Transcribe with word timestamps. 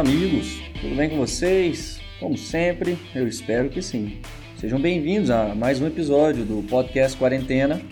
Amigos, 0.00 0.62
tudo 0.80 0.96
bem 0.96 1.10
com 1.10 1.18
vocês? 1.18 2.00
Como 2.18 2.34
sempre, 2.34 2.96
eu 3.14 3.28
espero 3.28 3.68
que 3.68 3.82
sim. 3.82 4.16
Sejam 4.56 4.80
bem-vindos 4.80 5.28
a 5.28 5.54
mais 5.54 5.78
um 5.78 5.86
episódio 5.86 6.42
do 6.42 6.66
podcast 6.70 7.18
Quarentena. 7.18 7.82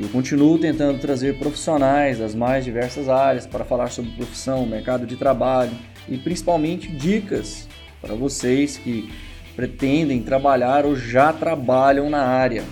Eu 0.00 0.08
continuo 0.08 0.58
tentando 0.58 0.98
trazer 0.98 1.38
profissionais 1.38 2.18
das 2.18 2.34
mais 2.34 2.64
diversas 2.64 3.10
áreas 3.10 3.46
para 3.46 3.62
falar 3.62 3.90
sobre 3.90 4.10
profissão, 4.12 4.64
mercado 4.64 5.06
de 5.06 5.16
trabalho 5.16 5.72
e 6.08 6.16
principalmente 6.16 6.90
dicas 6.90 7.68
para 8.00 8.14
vocês 8.14 8.78
que 8.78 9.12
pretendem 9.54 10.22
trabalhar 10.22 10.86
ou 10.86 10.96
já 10.96 11.30
trabalham 11.30 12.08
na 12.08 12.22
área. 12.22 12.64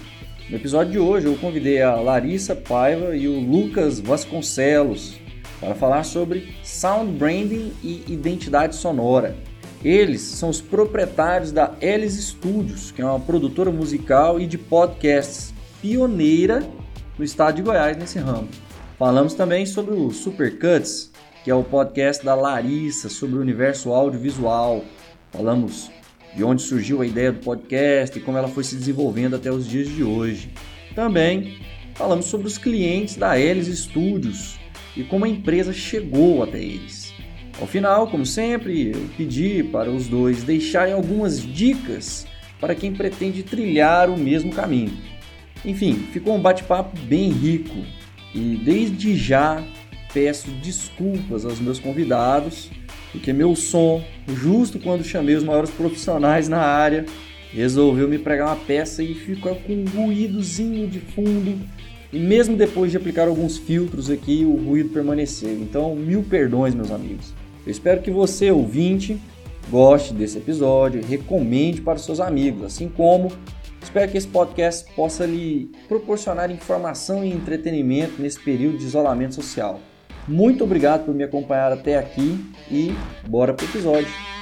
No 0.49 0.57
episódio 0.57 0.93
de 0.93 0.99
hoje 0.99 1.27
eu 1.27 1.37
convidei 1.37 1.83
a 1.83 1.95
Larissa 1.97 2.57
Paiva 2.57 3.15
e 3.15 3.29
o 3.29 3.39
Lucas 3.39 4.01
Vasconcelos 4.01 5.18
para 5.61 5.75
falar 5.75 6.05
sobre 6.05 6.55
sound 6.63 7.13
branding 7.13 7.73
e 7.83 8.05
identidade 8.09 8.77
sonora. 8.77 9.37
Eles 9.85 10.23
são 10.23 10.49
os 10.49 10.61
proprietários 10.61 11.53
da 11.53 11.73
Elis 11.81 12.15
Studios, 12.15 12.91
que 12.91 13.01
é 13.01 13.05
uma 13.05 13.21
produtora 13.21 13.71
musical 13.71 14.41
e 14.41 14.47
de 14.47 14.59
podcasts 14.59 15.55
pioneira 15.81 16.69
no 17.17 17.25
estado 17.25 17.57
de 17.57 17.63
Goiás 17.63 17.97
nesse 17.97 18.19
ramo. 18.19 18.49
Falamos 18.99 19.35
também 19.35 19.65
sobre 19.65 19.95
o 19.95 20.11
Supercuts, 20.11 21.13
que 21.45 21.51
é 21.51 21.55
o 21.55 21.63
podcast 21.63 22.25
da 22.25 22.35
Larissa 22.35 23.09
sobre 23.09 23.37
o 23.37 23.41
universo 23.41 23.93
audiovisual. 23.93 24.85
Falamos 25.31 25.91
de 26.35 26.43
onde 26.43 26.63
surgiu 26.63 27.01
a 27.01 27.07
ideia 27.07 27.33
do 27.33 27.39
podcast 27.39 28.19
e 28.19 28.21
como 28.21 28.37
ela 28.37 28.49
foi 28.49 28.65
se 28.65 28.75
desenvolvendo 28.75 29.37
até 29.37 29.51
os 29.51 29.67
dias 29.67 29.89
de 29.89 30.03
hoje. 30.03 30.53
Também 30.95 31.59
falamos 31.95 32.27
sobre 32.27 32.49
os 32.49 32.59
clientes 32.59 33.17
da 33.17 33.39
Elis 33.39 33.69
Studios 33.79 34.59
e 34.97 35.03
como 35.03 35.25
a 35.25 35.29
empresa 35.29 35.73
chegou 35.73 36.43
até 36.43 36.59
eles. 36.59 37.13
Ao 37.61 37.67
final, 37.67 38.07
como 38.09 38.25
sempre, 38.25 38.91
eu 38.91 39.09
pedi 39.17 39.65
para 39.65 39.91
os 39.91 40.07
dois 40.07 40.45
deixarem 40.45 40.95
algumas 40.95 41.43
dicas 41.45 42.27
para 42.61 42.75
quem 42.75 42.93
pretende 42.93 43.43
trilhar 43.43 44.09
o 44.09 44.17
mesmo 44.17 44.53
caminho. 44.53 44.97
Enfim, 45.65 45.95
ficou 46.13 46.37
um 46.37 46.41
bate-papo 46.41 46.97
bem 47.01 47.31
rico 47.31 47.85
e 48.35 48.61
desde 48.63 49.17
já 49.17 49.65
peço 50.13 50.51
desculpas 50.51 51.45
aos 51.45 51.61
meus 51.61 51.81
convidados, 51.81 52.71
porque 53.11 53.33
meu 53.33 53.57
som, 53.57 54.03
justo 54.29 54.79
quando 54.79 55.05
chamei 55.05 55.35
os 55.35 55.45
maiores 55.45 55.71
profissionais 55.71 56.49
na 56.49 56.61
área, 56.61 57.05
resolveu 57.53 58.09
me 58.09 58.19
pregar 58.19 58.49
uma 58.49 58.57
peça 58.57 59.03
e 59.03 59.15
ficou 59.15 59.55
com 59.57 59.73
um 59.73 59.85
ruídozinho 59.85 60.87
de 60.87 61.01
fundo. 61.01 61.59
E 62.13 62.19
mesmo 62.19 62.57
depois 62.57 62.91
de 62.91 62.97
aplicar 62.97 63.29
alguns 63.29 63.59
filtros 63.59 64.11
aqui, 64.11 64.45
o 64.45 64.57
ruído 64.57 64.91
permaneceu. 64.91 65.53
Então, 65.61 65.95
mil 65.95 66.23
perdões, 66.23 66.75
meus 66.75 66.91
amigos. 66.91 67.35
Eu 67.67 67.71
espero 67.71 68.01
que 68.01 68.11
você, 68.11 68.51
ouvinte, 68.51 69.21
goste 69.71 70.15
desse 70.15 70.39
episódio, 70.39 71.05
recomende 71.05 71.83
para 71.83 71.97
os 71.97 72.05
seus 72.05 72.21
amigos, 72.21 72.65
assim 72.65 72.89
como 72.89 73.31
Espero 73.83 74.11
que 74.11 74.19
esse 74.19 74.29
podcast 74.29 74.93
possa 74.95 75.25
lhe 75.25 75.71
proporcionar 75.89 76.51
informação 76.51 77.25
e 77.25 77.33
entretenimento 77.33 78.21
nesse 78.21 78.39
período 78.39 78.79
de 78.79 78.85
isolamento 78.85 79.35
social. 79.35 79.81
Muito 80.27 80.63
obrigado 80.63 81.07
por 81.07 81.15
me 81.15 81.25
acompanhar 81.25 81.73
até 81.73 81.97
aqui 81.97 82.39
e 82.71 82.93
bora 83.27 83.55
pro 83.55 83.65
episódio. 83.65 84.38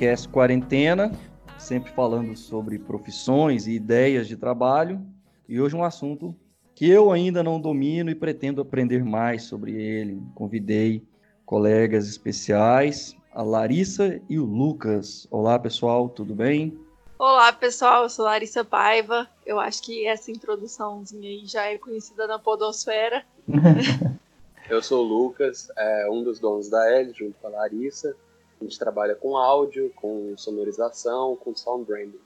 Podcast 0.00 0.28
Quarentena, 0.30 1.12
sempre 1.58 1.92
falando 1.92 2.34
sobre 2.34 2.78
profissões 2.78 3.66
e 3.66 3.72
ideias 3.72 4.26
de 4.26 4.34
trabalho. 4.34 4.98
E 5.46 5.60
hoje 5.60 5.76
um 5.76 5.84
assunto 5.84 6.34
que 6.74 6.88
eu 6.88 7.12
ainda 7.12 7.42
não 7.42 7.60
domino 7.60 8.10
e 8.10 8.14
pretendo 8.14 8.62
aprender 8.62 9.04
mais 9.04 9.42
sobre 9.42 9.72
ele. 9.72 10.22
Convidei 10.34 11.06
colegas 11.44 12.08
especiais, 12.08 13.14
a 13.30 13.42
Larissa 13.42 14.18
e 14.26 14.38
o 14.38 14.46
Lucas. 14.46 15.28
Olá 15.30 15.58
pessoal, 15.58 16.08
tudo 16.08 16.34
bem? 16.34 16.78
Olá 17.18 17.52
pessoal, 17.52 18.04
eu 18.04 18.08
sou 18.08 18.24
Larissa 18.24 18.64
Paiva. 18.64 19.28
Eu 19.44 19.60
acho 19.60 19.82
que 19.82 20.06
essa 20.06 20.30
introduçãozinha 20.30 21.28
aí 21.28 21.44
já 21.44 21.66
é 21.66 21.76
conhecida 21.76 22.26
na 22.26 22.38
podosfera. 22.38 23.22
Eu 24.70 24.80
sou 24.82 25.04
o 25.04 25.08
Lucas, 25.08 25.68
é, 25.76 26.08
um 26.08 26.22
dos 26.22 26.38
donos 26.38 26.70
da 26.70 26.88
L, 26.90 27.12
junto 27.12 27.34
com 27.38 27.48
a 27.48 27.50
Larissa. 27.50 28.16
A 28.60 28.64
gente 28.64 28.78
trabalha 28.78 29.14
com 29.14 29.36
áudio, 29.36 29.90
com 29.96 30.34
sonorização, 30.36 31.36
com 31.36 31.54
sound 31.54 31.84
branding. 31.84 32.20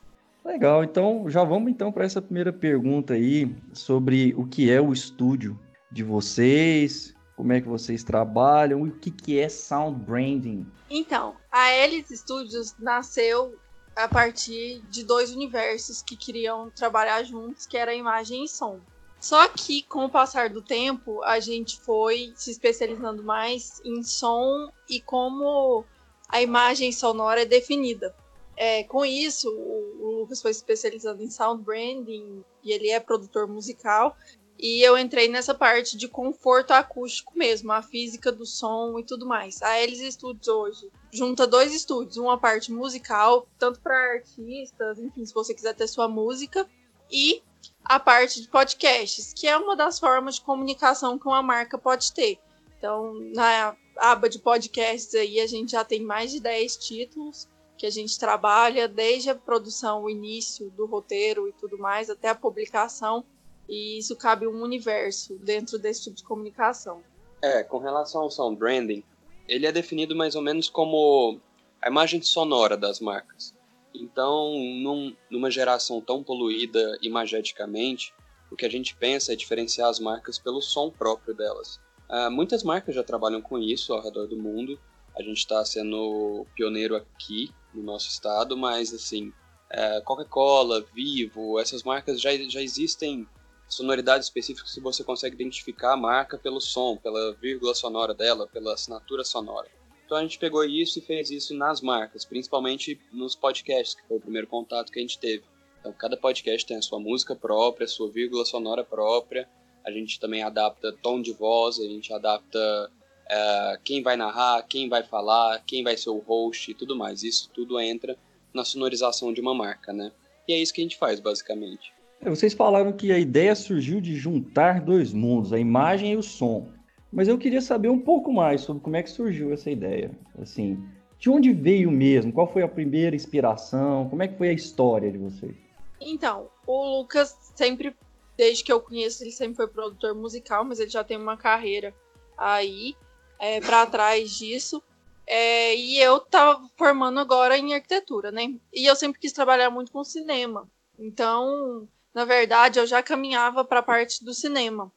Legal, 0.45 0.85
então 0.85 1.25
já 1.31 1.43
vamos 1.43 1.71
então 1.71 1.91
para 1.91 2.05
essa 2.05 2.21
primeira 2.21 2.53
pergunta 2.53 3.15
aí 3.15 3.55
sobre 3.73 4.35
o 4.37 4.47
que 4.47 4.71
é 4.71 4.81
o 4.81 4.93
estúdio 4.93 5.59
de 5.91 6.03
vocês, 6.03 7.15
como 7.37 7.53
é 7.53 7.61
que 7.61 7.69
vocês 7.69 8.05
trabalham 8.05 8.87
e 8.87 8.91
o 8.91 8.97
que, 8.97 9.11
que 9.11 9.39
é 9.39 9.49
sound 9.49 10.05
branding. 10.05 10.67
Então, 10.91 11.35
a 11.51 11.67
Alice 11.83 12.15
Studios 12.17 12.75
nasceu 12.79 13.57
a 13.97 14.09
partir 14.09 14.83
de 14.91 15.05
dois 15.05 15.31
universos 15.31 16.03
que 16.03 16.17
queriam 16.17 16.69
trabalhar 16.71 17.23
juntos, 17.23 17.67
que 17.67 17.77
era 17.77 17.95
imagem 17.95 18.45
e 18.45 18.49
som. 18.49 18.81
Só 19.21 19.49
que 19.49 19.83
com 19.85 20.05
o 20.05 20.11
passar 20.11 20.51
do 20.51 20.61
tempo, 20.61 21.23
a 21.23 21.41
gente 21.41 21.81
foi 21.81 22.33
se 22.37 22.51
especializando 22.51 23.23
mais 23.23 23.81
em 23.83 24.03
som 24.03 24.71
e 24.89 25.01
como 25.01 25.85
a 26.29 26.43
imagem 26.43 26.93
sonora 26.93 27.43
é 27.43 27.47
definida. 27.47 28.15
É, 28.57 28.85
com 28.85 29.05
isso, 29.05 29.49
o, 29.51 30.21
Lucas 30.21 30.41
foi 30.41 30.53
se 30.53 30.61
especializando 30.61 31.23
em 31.23 31.31
sound 31.31 31.63
branding 31.63 32.45
e 32.63 32.73
ele 32.73 32.89
é 32.89 33.01
produtor 33.01 33.47
musical. 33.47 34.17
E 34.59 34.81
eu 34.81 34.97
entrei 34.97 35.29
nessa 35.29 35.53
parte 35.53 35.97
de 35.97 36.07
conforto 36.07 36.71
acústico 36.71 37.37
mesmo, 37.37 37.73
a 37.73 37.83
física 37.83 38.31
do 38.31 38.47
som 38.47 38.99
e 38.99 39.05
tudo 39.05 39.27
mais. 39.27 39.61
A 39.61 39.81
Elis 39.81 40.15
Studios 40.15 40.47
hoje 40.47 40.91
junta 41.13 41.47
dois 41.47 41.75
estúdios, 41.75 42.17
uma 42.17 42.39
parte 42.39 42.73
musical, 42.73 43.49
tanto 43.59 43.81
para 43.81 44.15
artistas, 44.15 44.99
enfim, 44.99 45.27
se 45.27 45.35
você 45.35 45.53
quiser 45.53 45.75
ter 45.75 45.89
sua 45.89 46.09
música, 46.09 46.69
e 47.11 47.43
a 47.85 48.01
parte 48.01 48.41
de 48.41 48.49
podcasts, 48.49 49.33
que 49.33 49.47
é 49.47 49.57
uma 49.57 49.77
das 49.77 49.99
formas 49.99 50.37
de 50.37 50.41
comunicação 50.41 51.19
que 51.19 51.27
uma 51.27 51.43
marca 51.43 51.77
pode 51.77 52.13
ter. 52.13 52.39
Então, 52.85 53.15
na 53.35 53.75
aba 53.97 54.29
de 54.29 54.39
podcasts 54.39 55.15
aí, 55.15 55.41
a 55.41 55.47
gente 55.47 55.73
já 55.73 55.83
tem 55.83 56.03
mais 56.03 56.31
de 56.31 56.39
10 56.39 56.77
títulos 56.77 57.49
que 57.79 57.87
a 57.87 57.91
gente 57.91 58.19
trabalha, 58.19 58.87
desde 58.87 59.31
a 59.31 59.35
produção, 59.35 60.03
o 60.03 60.11
início 60.11 60.69
do 60.69 60.85
roteiro 60.85 61.49
e 61.49 61.53
tudo 61.55 61.79
mais, 61.79 62.11
até 62.11 62.29
a 62.29 62.35
publicação. 62.35 63.25
E 63.67 63.99
isso 63.99 64.15
cabe 64.15 64.47
um 64.47 64.63
universo 64.63 65.35
dentro 65.37 65.79
desse 65.79 66.05
tipo 66.05 66.17
de 66.17 66.25
comunicação. 66.25 67.03
É, 67.41 67.63
com 67.63 67.79
relação 67.79 68.21
ao 68.21 68.31
sound 68.31 68.59
branding, 68.59 69.03
ele 69.49 69.67
é 69.67 69.73
definido 69.73 70.15
mais 70.15 70.35
ou 70.35 70.43
menos 70.43 70.69
como 70.69 71.41
a 71.81 71.89
imagem 71.89 72.21
sonora 72.21 72.77
das 72.77 73.01
marcas. 73.01 73.55
Então, 73.95 74.59
num, 74.59 75.17
numa 75.31 75.51
geração 75.51 76.03
tão 76.03 76.23
poluída 76.23 76.99
imageticamente, 77.01 78.13
o 78.51 78.57
que 78.57 78.67
a 78.67 78.71
gente 78.71 78.95
pensa 78.95 79.33
é 79.33 79.37
diferenciar 79.37 79.89
as 79.89 79.99
marcas 79.99 80.39
pelo 80.39 80.61
som 80.61 80.91
próprio 80.91 81.35
delas. 81.35 81.81
Uh, 82.15 82.31
muitas 82.31 82.63
marcas 82.63 82.95
já 82.95 83.03
trabalham 83.03 83.43
com 83.43 83.59
isso 83.59 83.93
ao 83.93 84.01
redor 84.01 84.29
do 84.29 84.37
mundo. 84.37 84.79
A 85.17 85.23
gente 85.23 85.39
está 85.39 85.65
sendo 85.65 86.47
pioneiro 86.55 86.95
aqui 86.95 87.53
no 87.75 87.83
nosso 87.83 88.09
estado, 88.09 88.57
mas 88.57 88.95
assim, 88.95 89.31
uh, 89.31 90.01
Coca-Cola, 90.05 90.87
Vivo, 90.95 91.59
essas 91.59 91.83
marcas 91.83 92.21
já, 92.21 92.31
já 92.49 92.63
existem 92.63 93.27
sonoridades 93.69 94.29
específicas 94.29 94.73
que 94.73 94.81
você 94.81 95.03
consegue 95.03 95.35
identificar 95.35 95.95
a 95.95 95.97
marca 95.97 96.39
pelo 96.39 96.61
som, 96.61 96.97
pela 96.97 97.33
vírgula 97.35 97.75
sonora 97.75 98.15
dela, 98.15 98.47
pela 98.47 98.75
assinatura 98.75 99.25
sonora. 99.25 99.67
Então 100.07 100.17
a 100.17 100.23
gente 100.23 100.39
pegou 100.39 100.63
isso 100.63 101.01
e 101.01 101.03
fez 101.03 101.33
isso 101.33 101.53
nas 101.53 101.81
marcas, 101.81 102.25
principalmente 102.25 103.01
nos 103.13 103.35
podcasts, 103.35 103.97
que 103.97 104.07
foi 104.07 104.19
o 104.19 104.21
primeiro 104.21 104.47
contato 104.47 104.93
que 104.93 105.01
a 105.01 105.03
gente 105.03 105.19
teve. 105.19 105.43
Então 105.81 105.93
cada 105.93 106.17
podcast 106.17 106.65
tem 106.65 106.77
a 106.77 106.83
sua 106.83 107.01
música 107.01 107.35
própria, 107.35 107.87
a 107.87 107.89
sua 107.89 108.09
vírgula 108.09 108.45
sonora 108.45 108.85
própria. 108.85 109.49
A 109.87 109.91
gente 109.91 110.19
também 110.19 110.43
adapta 110.43 110.93
tom 111.03 111.21
de 111.21 111.33
voz, 111.33 111.79
a 111.79 111.85
gente 111.85 112.13
adapta 112.13 112.91
uh, 113.27 113.81
quem 113.85 114.03
vai 114.03 114.17
narrar, 114.17 114.63
quem 114.63 114.89
vai 114.89 115.03
falar, 115.03 115.63
quem 115.67 115.83
vai 115.83 115.97
ser 115.97 116.11
o 116.11 116.19
host 116.19 116.71
e 116.71 116.75
tudo 116.75 116.97
mais. 116.97 117.23
Isso 117.23 117.51
tudo 117.53 117.79
entra 117.81 118.17
na 118.53 118.65
sonorização 118.65 119.33
de 119.33 119.41
uma 119.41 119.55
marca, 119.55 119.93
né? 119.93 120.13
E 120.47 120.53
é 120.53 120.59
isso 120.59 120.73
que 120.73 120.81
a 120.81 120.85
gente 120.85 120.97
faz, 120.97 121.21
basicamente. 121.21 121.93
É, 122.21 122.31
vocês 122.31 122.55
falaram 122.55 122.93
que 122.93 123.13
a 123.13 123.19
ideia 123.19 123.55
surgiu 123.55 124.01
de 124.01 124.17
juntar 124.17 124.81
dois 124.81 125.13
mundos, 125.13 125.53
a 125.53 125.59
imagem 125.59 126.13
e 126.13 126.17
o 126.17 126.23
som. 126.23 126.69
Mas 127.13 127.29
eu 127.29 127.39
queria 127.39 127.61
saber 127.61 127.89
um 127.89 127.99
pouco 127.99 128.33
mais 128.33 128.63
sobre 128.63 128.83
como 128.83 128.97
é 128.97 129.03
que 129.03 129.11
surgiu 129.11 129.53
essa 129.53 129.71
ideia. 129.71 130.11
Assim, 130.41 130.83
de 131.19 131.31
onde 131.31 131.53
veio 131.53 131.91
mesmo? 131.91 132.33
Qual 132.33 132.51
foi 132.51 132.63
a 132.63 132.69
primeira 132.69 133.15
inspiração? 133.15 134.09
Como 134.09 134.23
é 134.23 134.29
que 134.29 134.37
foi 134.37 134.49
a 134.49 134.53
história 134.53 135.11
de 135.11 135.19
vocês? 135.19 135.55
Então, 136.01 136.49
o 136.67 136.99
Lucas 136.99 137.53
sempre, 137.55 137.95
desde 138.37 138.65
que 138.65 138.73
eu 138.73 138.81
conheço, 138.81 139.23
ele 139.23 139.33
sempre 139.33 139.57
foi 139.57 139.69
produtor 139.69 140.15
musical, 140.15 140.65
mas 140.65 140.81
ele 140.81 140.91
já 140.91 141.05
tem 141.05 141.17
uma 141.17 141.37
carreira 141.37 141.95
aí 142.37 142.97
é, 143.39 143.61
para 143.61 143.87
trás 143.87 144.31
disso. 144.31 144.83
É, 145.27 145.75
e 145.75 145.99
eu 145.99 146.21
tava 146.21 146.69
formando 146.77 147.19
agora 147.19 147.57
em 147.57 147.75
arquitetura, 147.75 148.31
né? 148.31 148.55
E 148.73 148.85
eu 148.87 148.95
sempre 148.95 149.21
quis 149.21 149.33
trabalhar 149.33 149.71
muito 149.71 149.91
com 149.91 150.05
cinema. 150.05 150.69
Então, 150.99 151.89
na 152.13 152.25
verdade, 152.25 152.79
eu 152.79 152.87
já 152.87 153.03
caminhava 153.03 153.65
para 153.65 153.81
a 153.81 153.83
parte 153.83 154.25
do 154.25 154.35
cinema. 154.35 154.93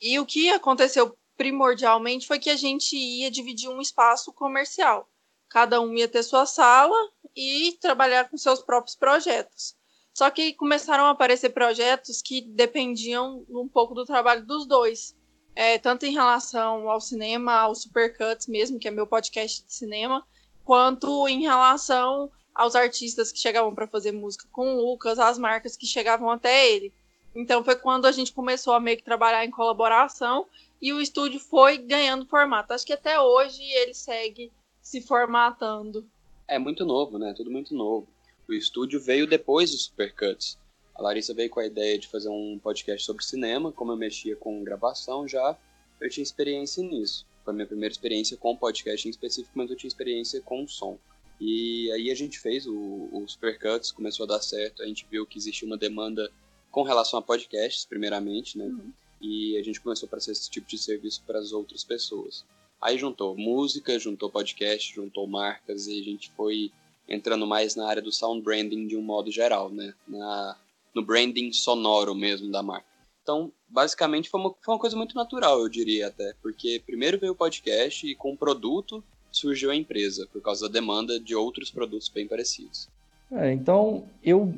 E 0.00 0.18
o 0.18 0.26
que 0.26 0.50
aconteceu 0.50 1.16
primordialmente 1.36 2.26
foi 2.26 2.38
que 2.38 2.50
a 2.50 2.56
gente 2.56 2.96
ia 2.96 3.30
dividir 3.30 3.70
um 3.70 3.80
espaço 3.80 4.32
comercial. 4.32 5.08
Cada 5.48 5.80
um 5.80 5.94
ia 5.94 6.08
ter 6.08 6.22
sua 6.22 6.44
sala 6.44 6.96
e 7.34 7.78
trabalhar 7.80 8.28
com 8.28 8.36
seus 8.36 8.60
próprios 8.60 8.96
projetos. 8.96 9.77
Só 10.18 10.32
que 10.32 10.52
começaram 10.52 11.04
a 11.04 11.10
aparecer 11.10 11.50
projetos 11.50 12.20
que 12.20 12.40
dependiam 12.40 13.44
um 13.48 13.68
pouco 13.68 13.94
do 13.94 14.04
trabalho 14.04 14.44
dos 14.44 14.66
dois. 14.66 15.16
É, 15.54 15.78
tanto 15.78 16.06
em 16.06 16.12
relação 16.12 16.90
ao 16.90 17.00
cinema, 17.00 17.52
ao 17.52 17.72
Supercuts 17.72 18.48
mesmo, 18.48 18.80
que 18.80 18.88
é 18.88 18.90
meu 18.90 19.06
podcast 19.06 19.64
de 19.64 19.72
cinema, 19.72 20.26
quanto 20.64 21.28
em 21.28 21.42
relação 21.42 22.28
aos 22.52 22.74
artistas 22.74 23.30
que 23.30 23.38
chegavam 23.38 23.72
para 23.72 23.86
fazer 23.86 24.10
música 24.10 24.48
com 24.50 24.74
o 24.74 24.90
Lucas, 24.90 25.20
as 25.20 25.38
marcas 25.38 25.76
que 25.76 25.86
chegavam 25.86 26.28
até 26.32 26.68
ele. 26.68 26.92
Então 27.32 27.62
foi 27.62 27.76
quando 27.76 28.06
a 28.06 28.10
gente 28.10 28.32
começou 28.32 28.72
a 28.72 28.80
meio 28.80 28.96
que 28.96 29.04
trabalhar 29.04 29.44
em 29.44 29.52
colaboração 29.52 30.48
e 30.82 30.92
o 30.92 31.00
estúdio 31.00 31.38
foi 31.38 31.78
ganhando 31.78 32.26
formato. 32.26 32.72
Acho 32.72 32.84
que 32.84 32.92
até 32.92 33.20
hoje 33.20 33.62
ele 33.62 33.94
segue 33.94 34.50
se 34.82 35.00
formatando. 35.00 36.04
É 36.48 36.58
muito 36.58 36.84
novo, 36.84 37.20
né? 37.20 37.32
Tudo 37.36 37.52
muito 37.52 37.72
novo. 37.72 38.17
O 38.48 38.54
estúdio 38.54 38.98
veio 38.98 39.26
depois 39.26 39.72
do 39.72 39.76
Supercuts. 39.76 40.58
A 40.94 41.02
Larissa 41.02 41.34
veio 41.34 41.50
com 41.50 41.60
a 41.60 41.66
ideia 41.66 41.98
de 41.98 42.08
fazer 42.08 42.30
um 42.30 42.58
podcast 42.58 43.04
sobre 43.04 43.22
cinema. 43.22 43.70
Como 43.70 43.92
eu 43.92 43.96
mexia 43.96 44.34
com 44.34 44.64
gravação 44.64 45.28
já, 45.28 45.54
eu 46.00 46.08
tinha 46.08 46.22
experiência 46.22 46.82
nisso. 46.82 47.26
Foi 47.44 47.52
a 47.52 47.54
minha 47.54 47.66
primeira 47.66 47.92
experiência 47.92 48.38
com 48.38 48.56
podcast 48.56 49.06
em 49.06 49.10
específico, 49.10 49.52
mas 49.54 49.68
eu 49.68 49.76
tinha 49.76 49.88
experiência 49.88 50.40
com 50.40 50.66
som. 50.66 50.98
E 51.38 51.92
aí 51.92 52.10
a 52.10 52.14
gente 52.14 52.38
fez 52.40 52.66
o, 52.66 53.10
o 53.12 53.28
Supercuts, 53.28 53.92
começou 53.92 54.24
a 54.24 54.28
dar 54.28 54.40
certo. 54.40 54.82
A 54.82 54.86
gente 54.86 55.06
viu 55.10 55.26
que 55.26 55.36
existia 55.36 55.68
uma 55.68 55.76
demanda 55.76 56.32
com 56.70 56.82
relação 56.82 57.18
a 57.18 57.22
podcasts, 57.22 57.84
primeiramente, 57.84 58.56
né? 58.56 58.64
Uhum. 58.64 58.90
E 59.20 59.58
a 59.58 59.62
gente 59.62 59.78
começou 59.78 60.06
a 60.06 60.10
prestar 60.10 60.32
esse 60.32 60.48
tipo 60.48 60.66
de 60.66 60.78
serviço 60.78 61.22
para 61.26 61.38
as 61.38 61.52
outras 61.52 61.84
pessoas. 61.84 62.46
Aí 62.80 62.96
juntou 62.96 63.36
música, 63.36 63.98
juntou 63.98 64.30
podcast, 64.30 64.94
juntou 64.94 65.26
marcas 65.26 65.86
e 65.86 66.00
a 66.00 66.02
gente 66.02 66.30
foi 66.30 66.72
entrando 67.08 67.46
mais 67.46 67.74
na 67.74 67.88
área 67.88 68.02
do 68.02 68.12
sound 68.12 68.42
branding 68.42 68.86
de 68.86 68.96
um 68.96 69.02
modo 69.02 69.30
geral, 69.30 69.70
né? 69.70 69.94
Na, 70.06 70.56
no 70.94 71.02
branding 71.02 71.52
sonoro 71.52 72.14
mesmo 72.14 72.50
da 72.50 72.62
marca. 72.62 72.86
Então, 73.22 73.52
basicamente, 73.68 74.30
foi 74.30 74.40
uma, 74.40 74.54
foi 74.62 74.74
uma 74.74 74.80
coisa 74.80 74.96
muito 74.96 75.14
natural, 75.14 75.60
eu 75.60 75.68
diria 75.68 76.08
até, 76.08 76.34
porque 76.42 76.82
primeiro 76.86 77.18
veio 77.18 77.32
o 77.32 77.36
podcast 77.36 78.06
e 78.06 78.14
com 78.14 78.32
o 78.32 78.36
produto 78.36 79.04
surgiu 79.30 79.70
a 79.70 79.76
empresa, 79.76 80.26
por 80.32 80.40
causa 80.40 80.66
da 80.66 80.72
demanda 80.72 81.20
de 81.20 81.34
outros 81.34 81.70
produtos 81.70 82.08
bem 82.08 82.26
parecidos. 82.26 82.88
É, 83.30 83.52
então, 83.52 84.04
eu 84.24 84.54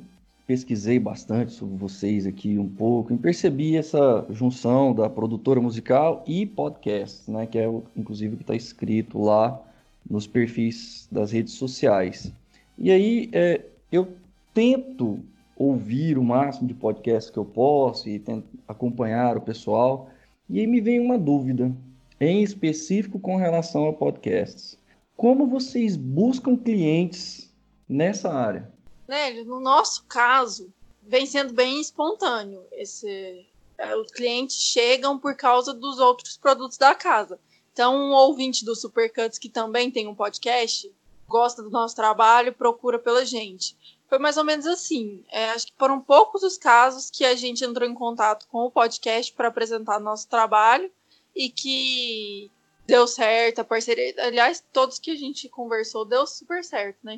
pesquisei 0.46 0.98
bastante 0.98 1.52
sobre 1.52 1.76
vocês 1.76 2.26
aqui 2.26 2.58
um 2.58 2.68
pouco 2.68 3.12
e 3.12 3.18
percebi 3.18 3.76
essa 3.76 4.24
junção 4.30 4.94
da 4.94 5.08
produtora 5.08 5.60
musical 5.60 6.24
e 6.26 6.46
podcast, 6.46 7.30
né, 7.30 7.46
que 7.46 7.58
é 7.58 7.66
inclusive 7.96 8.34
o 8.34 8.36
que 8.36 8.42
está 8.42 8.54
escrito 8.54 9.20
lá 9.20 9.60
nos 10.08 10.26
perfis 10.26 11.08
das 11.10 11.32
redes 11.32 11.54
sociais. 11.54 12.32
E 12.80 12.90
aí 12.90 13.28
é, 13.32 13.62
eu 13.92 14.16
tento 14.54 15.22
ouvir 15.54 16.16
o 16.16 16.24
máximo 16.24 16.66
de 16.66 16.72
podcasts 16.72 17.30
que 17.30 17.38
eu 17.38 17.44
posso 17.44 18.08
e 18.08 18.18
tento 18.18 18.48
acompanhar 18.66 19.36
o 19.36 19.42
pessoal. 19.42 20.08
E 20.48 20.58
aí 20.58 20.66
me 20.66 20.80
vem 20.80 20.98
uma 20.98 21.18
dúvida, 21.18 21.70
em 22.18 22.42
específico 22.42 23.20
com 23.20 23.36
relação 23.36 23.86
a 23.86 23.92
podcasts. 23.92 24.78
Como 25.14 25.46
vocês 25.46 25.94
buscam 25.96 26.56
clientes 26.56 27.52
nessa 27.86 28.32
área? 28.32 28.72
Né, 29.06 29.42
no 29.44 29.60
nosso 29.60 30.04
caso, 30.04 30.72
vem 31.02 31.26
sendo 31.26 31.52
bem 31.52 31.78
espontâneo. 31.78 32.62
Esse, 32.72 33.44
é, 33.76 33.94
os 33.94 34.10
clientes 34.10 34.56
chegam 34.56 35.18
por 35.18 35.36
causa 35.36 35.74
dos 35.74 35.98
outros 35.98 36.38
produtos 36.38 36.78
da 36.78 36.94
casa. 36.94 37.38
Então, 37.72 37.94
um 37.94 38.12
ouvinte 38.12 38.64
do 38.64 38.74
Supercuts 38.74 39.38
que 39.38 39.50
também 39.50 39.90
tem 39.90 40.08
um 40.08 40.14
podcast, 40.14 40.90
gosta 41.30 41.62
do 41.62 41.70
nosso 41.70 41.94
trabalho, 41.94 42.52
procura 42.52 42.98
pela 42.98 43.24
gente. 43.24 43.76
Foi 44.08 44.18
mais 44.18 44.36
ou 44.36 44.44
menos 44.44 44.66
assim. 44.66 45.24
É, 45.30 45.50
acho 45.50 45.68
que 45.68 45.72
foram 45.78 46.00
poucos 46.00 46.42
os 46.42 46.58
casos 46.58 47.08
que 47.08 47.24
a 47.24 47.36
gente 47.36 47.64
entrou 47.64 47.88
em 47.88 47.94
contato 47.94 48.46
com 48.48 48.58
o 48.66 48.70
podcast 48.70 49.32
para 49.32 49.48
apresentar 49.48 50.00
nosso 50.00 50.28
trabalho 50.28 50.90
e 51.34 51.48
que 51.48 52.50
deu 52.86 53.06
certo 53.06 53.60
a 53.60 53.64
parceria. 53.64 54.12
Aliás, 54.18 54.62
todos 54.72 54.98
que 54.98 55.12
a 55.12 55.16
gente 55.16 55.48
conversou 55.48 56.04
deu 56.04 56.26
super 56.26 56.64
certo, 56.64 56.98
né? 57.04 57.16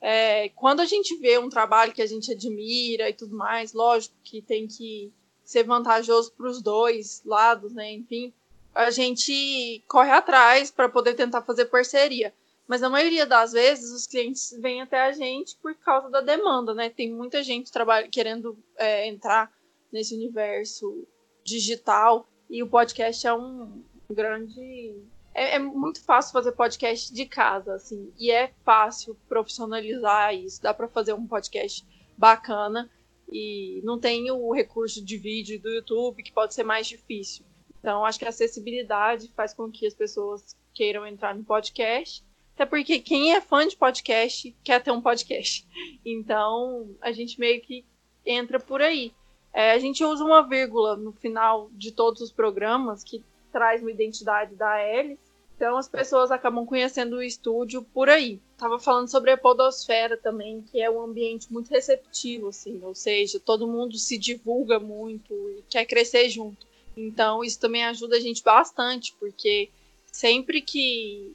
É, 0.00 0.48
quando 0.50 0.80
a 0.80 0.86
gente 0.86 1.14
vê 1.18 1.38
um 1.38 1.50
trabalho 1.50 1.92
que 1.92 2.00
a 2.00 2.06
gente 2.06 2.32
admira 2.32 3.10
e 3.10 3.12
tudo 3.12 3.36
mais, 3.36 3.74
lógico 3.74 4.14
que 4.24 4.40
tem 4.40 4.66
que 4.66 5.12
ser 5.44 5.64
vantajoso 5.64 6.32
para 6.32 6.48
os 6.48 6.62
dois 6.62 7.22
lados, 7.26 7.74
né? 7.74 7.92
Enfim, 7.92 8.32
a 8.74 8.90
gente 8.90 9.84
corre 9.86 10.10
atrás 10.10 10.70
para 10.70 10.88
poder 10.88 11.12
tentar 11.14 11.42
fazer 11.42 11.66
parceria. 11.66 12.32
Mas 12.70 12.82
na 12.82 12.88
maioria 12.88 13.26
das 13.26 13.50
vezes 13.50 13.90
os 13.90 14.06
clientes 14.06 14.56
vêm 14.60 14.80
até 14.80 15.00
a 15.00 15.10
gente 15.10 15.56
por 15.56 15.74
causa 15.74 16.08
da 16.08 16.20
demanda, 16.20 16.72
né? 16.72 16.88
Tem 16.88 17.12
muita 17.12 17.42
gente 17.42 17.72
querendo 18.12 18.56
é, 18.76 19.08
entrar 19.08 19.52
nesse 19.92 20.14
universo 20.14 21.04
digital 21.42 22.28
e 22.48 22.62
o 22.62 22.68
podcast 22.68 23.26
é 23.26 23.34
um 23.34 23.82
grande. 24.08 24.94
É, 25.34 25.56
é, 25.56 25.58
muito 25.58 26.00
fácil 26.04 26.32
fazer 26.32 26.52
podcast 26.52 27.12
de 27.12 27.26
casa, 27.26 27.74
assim, 27.74 28.12
e 28.16 28.30
é 28.30 28.52
fácil 28.64 29.16
profissionalizar 29.28 30.32
isso. 30.32 30.62
Dá 30.62 30.72
para 30.72 30.86
fazer 30.86 31.12
um 31.12 31.26
podcast 31.26 31.84
bacana 32.16 32.88
e 33.32 33.80
não 33.82 33.98
tem 33.98 34.30
o 34.30 34.52
recurso 34.52 35.04
de 35.04 35.18
vídeo 35.18 35.60
do 35.60 35.70
YouTube 35.70 36.22
que 36.22 36.30
pode 36.30 36.54
ser 36.54 36.62
mais 36.62 36.86
difícil. 36.86 37.44
Então, 37.80 38.04
acho 38.04 38.16
que 38.20 38.26
a 38.26 38.28
acessibilidade 38.28 39.26
faz 39.34 39.52
com 39.52 39.68
que 39.68 39.88
as 39.88 39.94
pessoas 39.94 40.56
queiram 40.72 41.04
entrar 41.04 41.34
no 41.34 41.42
podcast 41.42 42.29
até 42.60 42.66
porque 42.66 42.98
quem 42.98 43.32
é 43.32 43.40
fã 43.40 43.66
de 43.66 43.74
podcast 43.74 44.54
quer 44.62 44.82
ter 44.82 44.90
um 44.90 45.00
podcast. 45.00 45.66
Então, 46.04 46.94
a 47.00 47.10
gente 47.10 47.40
meio 47.40 47.58
que 47.62 47.86
entra 48.24 48.60
por 48.60 48.82
aí. 48.82 49.14
É, 49.50 49.72
a 49.72 49.78
gente 49.78 50.04
usa 50.04 50.22
uma 50.22 50.46
vírgula 50.46 50.94
no 50.94 51.10
final 51.10 51.70
de 51.72 51.90
todos 51.90 52.20
os 52.20 52.30
programas 52.30 53.02
que 53.02 53.24
traz 53.50 53.80
uma 53.80 53.90
identidade 53.90 54.54
da 54.56 54.72
Alice. 54.72 55.22
Então 55.56 55.78
as 55.78 55.88
pessoas 55.88 56.30
acabam 56.30 56.66
conhecendo 56.66 57.16
o 57.16 57.22
estúdio 57.22 57.82
por 57.82 58.10
aí. 58.10 58.38
Tava 58.58 58.78
falando 58.78 59.08
sobre 59.08 59.30
a 59.30 59.38
podosfera 59.38 60.18
também, 60.18 60.60
que 60.60 60.82
é 60.82 60.90
um 60.90 61.00
ambiente 61.00 61.50
muito 61.50 61.70
receptivo, 61.70 62.48
assim, 62.48 62.78
ou 62.82 62.94
seja, 62.94 63.40
todo 63.40 63.66
mundo 63.66 63.96
se 63.96 64.18
divulga 64.18 64.78
muito 64.78 65.32
e 65.32 65.64
quer 65.66 65.86
crescer 65.86 66.28
junto. 66.28 66.66
Então 66.94 67.42
isso 67.42 67.58
também 67.58 67.86
ajuda 67.86 68.16
a 68.16 68.20
gente 68.20 68.42
bastante, 68.42 69.14
porque 69.18 69.70
sempre 70.12 70.60
que 70.60 71.34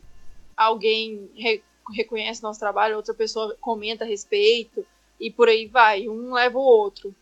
alguém 0.55 1.29
re 1.35 1.63
reconhece 1.95 2.41
nosso 2.41 2.59
trabalho, 2.59 2.95
outra 2.95 3.13
pessoa 3.13 3.55
comenta 3.61 4.03
a 4.03 4.07
respeito, 4.07 4.83
e 5.19 5.29
por 5.29 5.47
aí 5.47 5.67
vai, 5.67 6.09
um 6.09 6.33
leva 6.33 6.57
o 6.57 6.63
outro. 6.63 7.13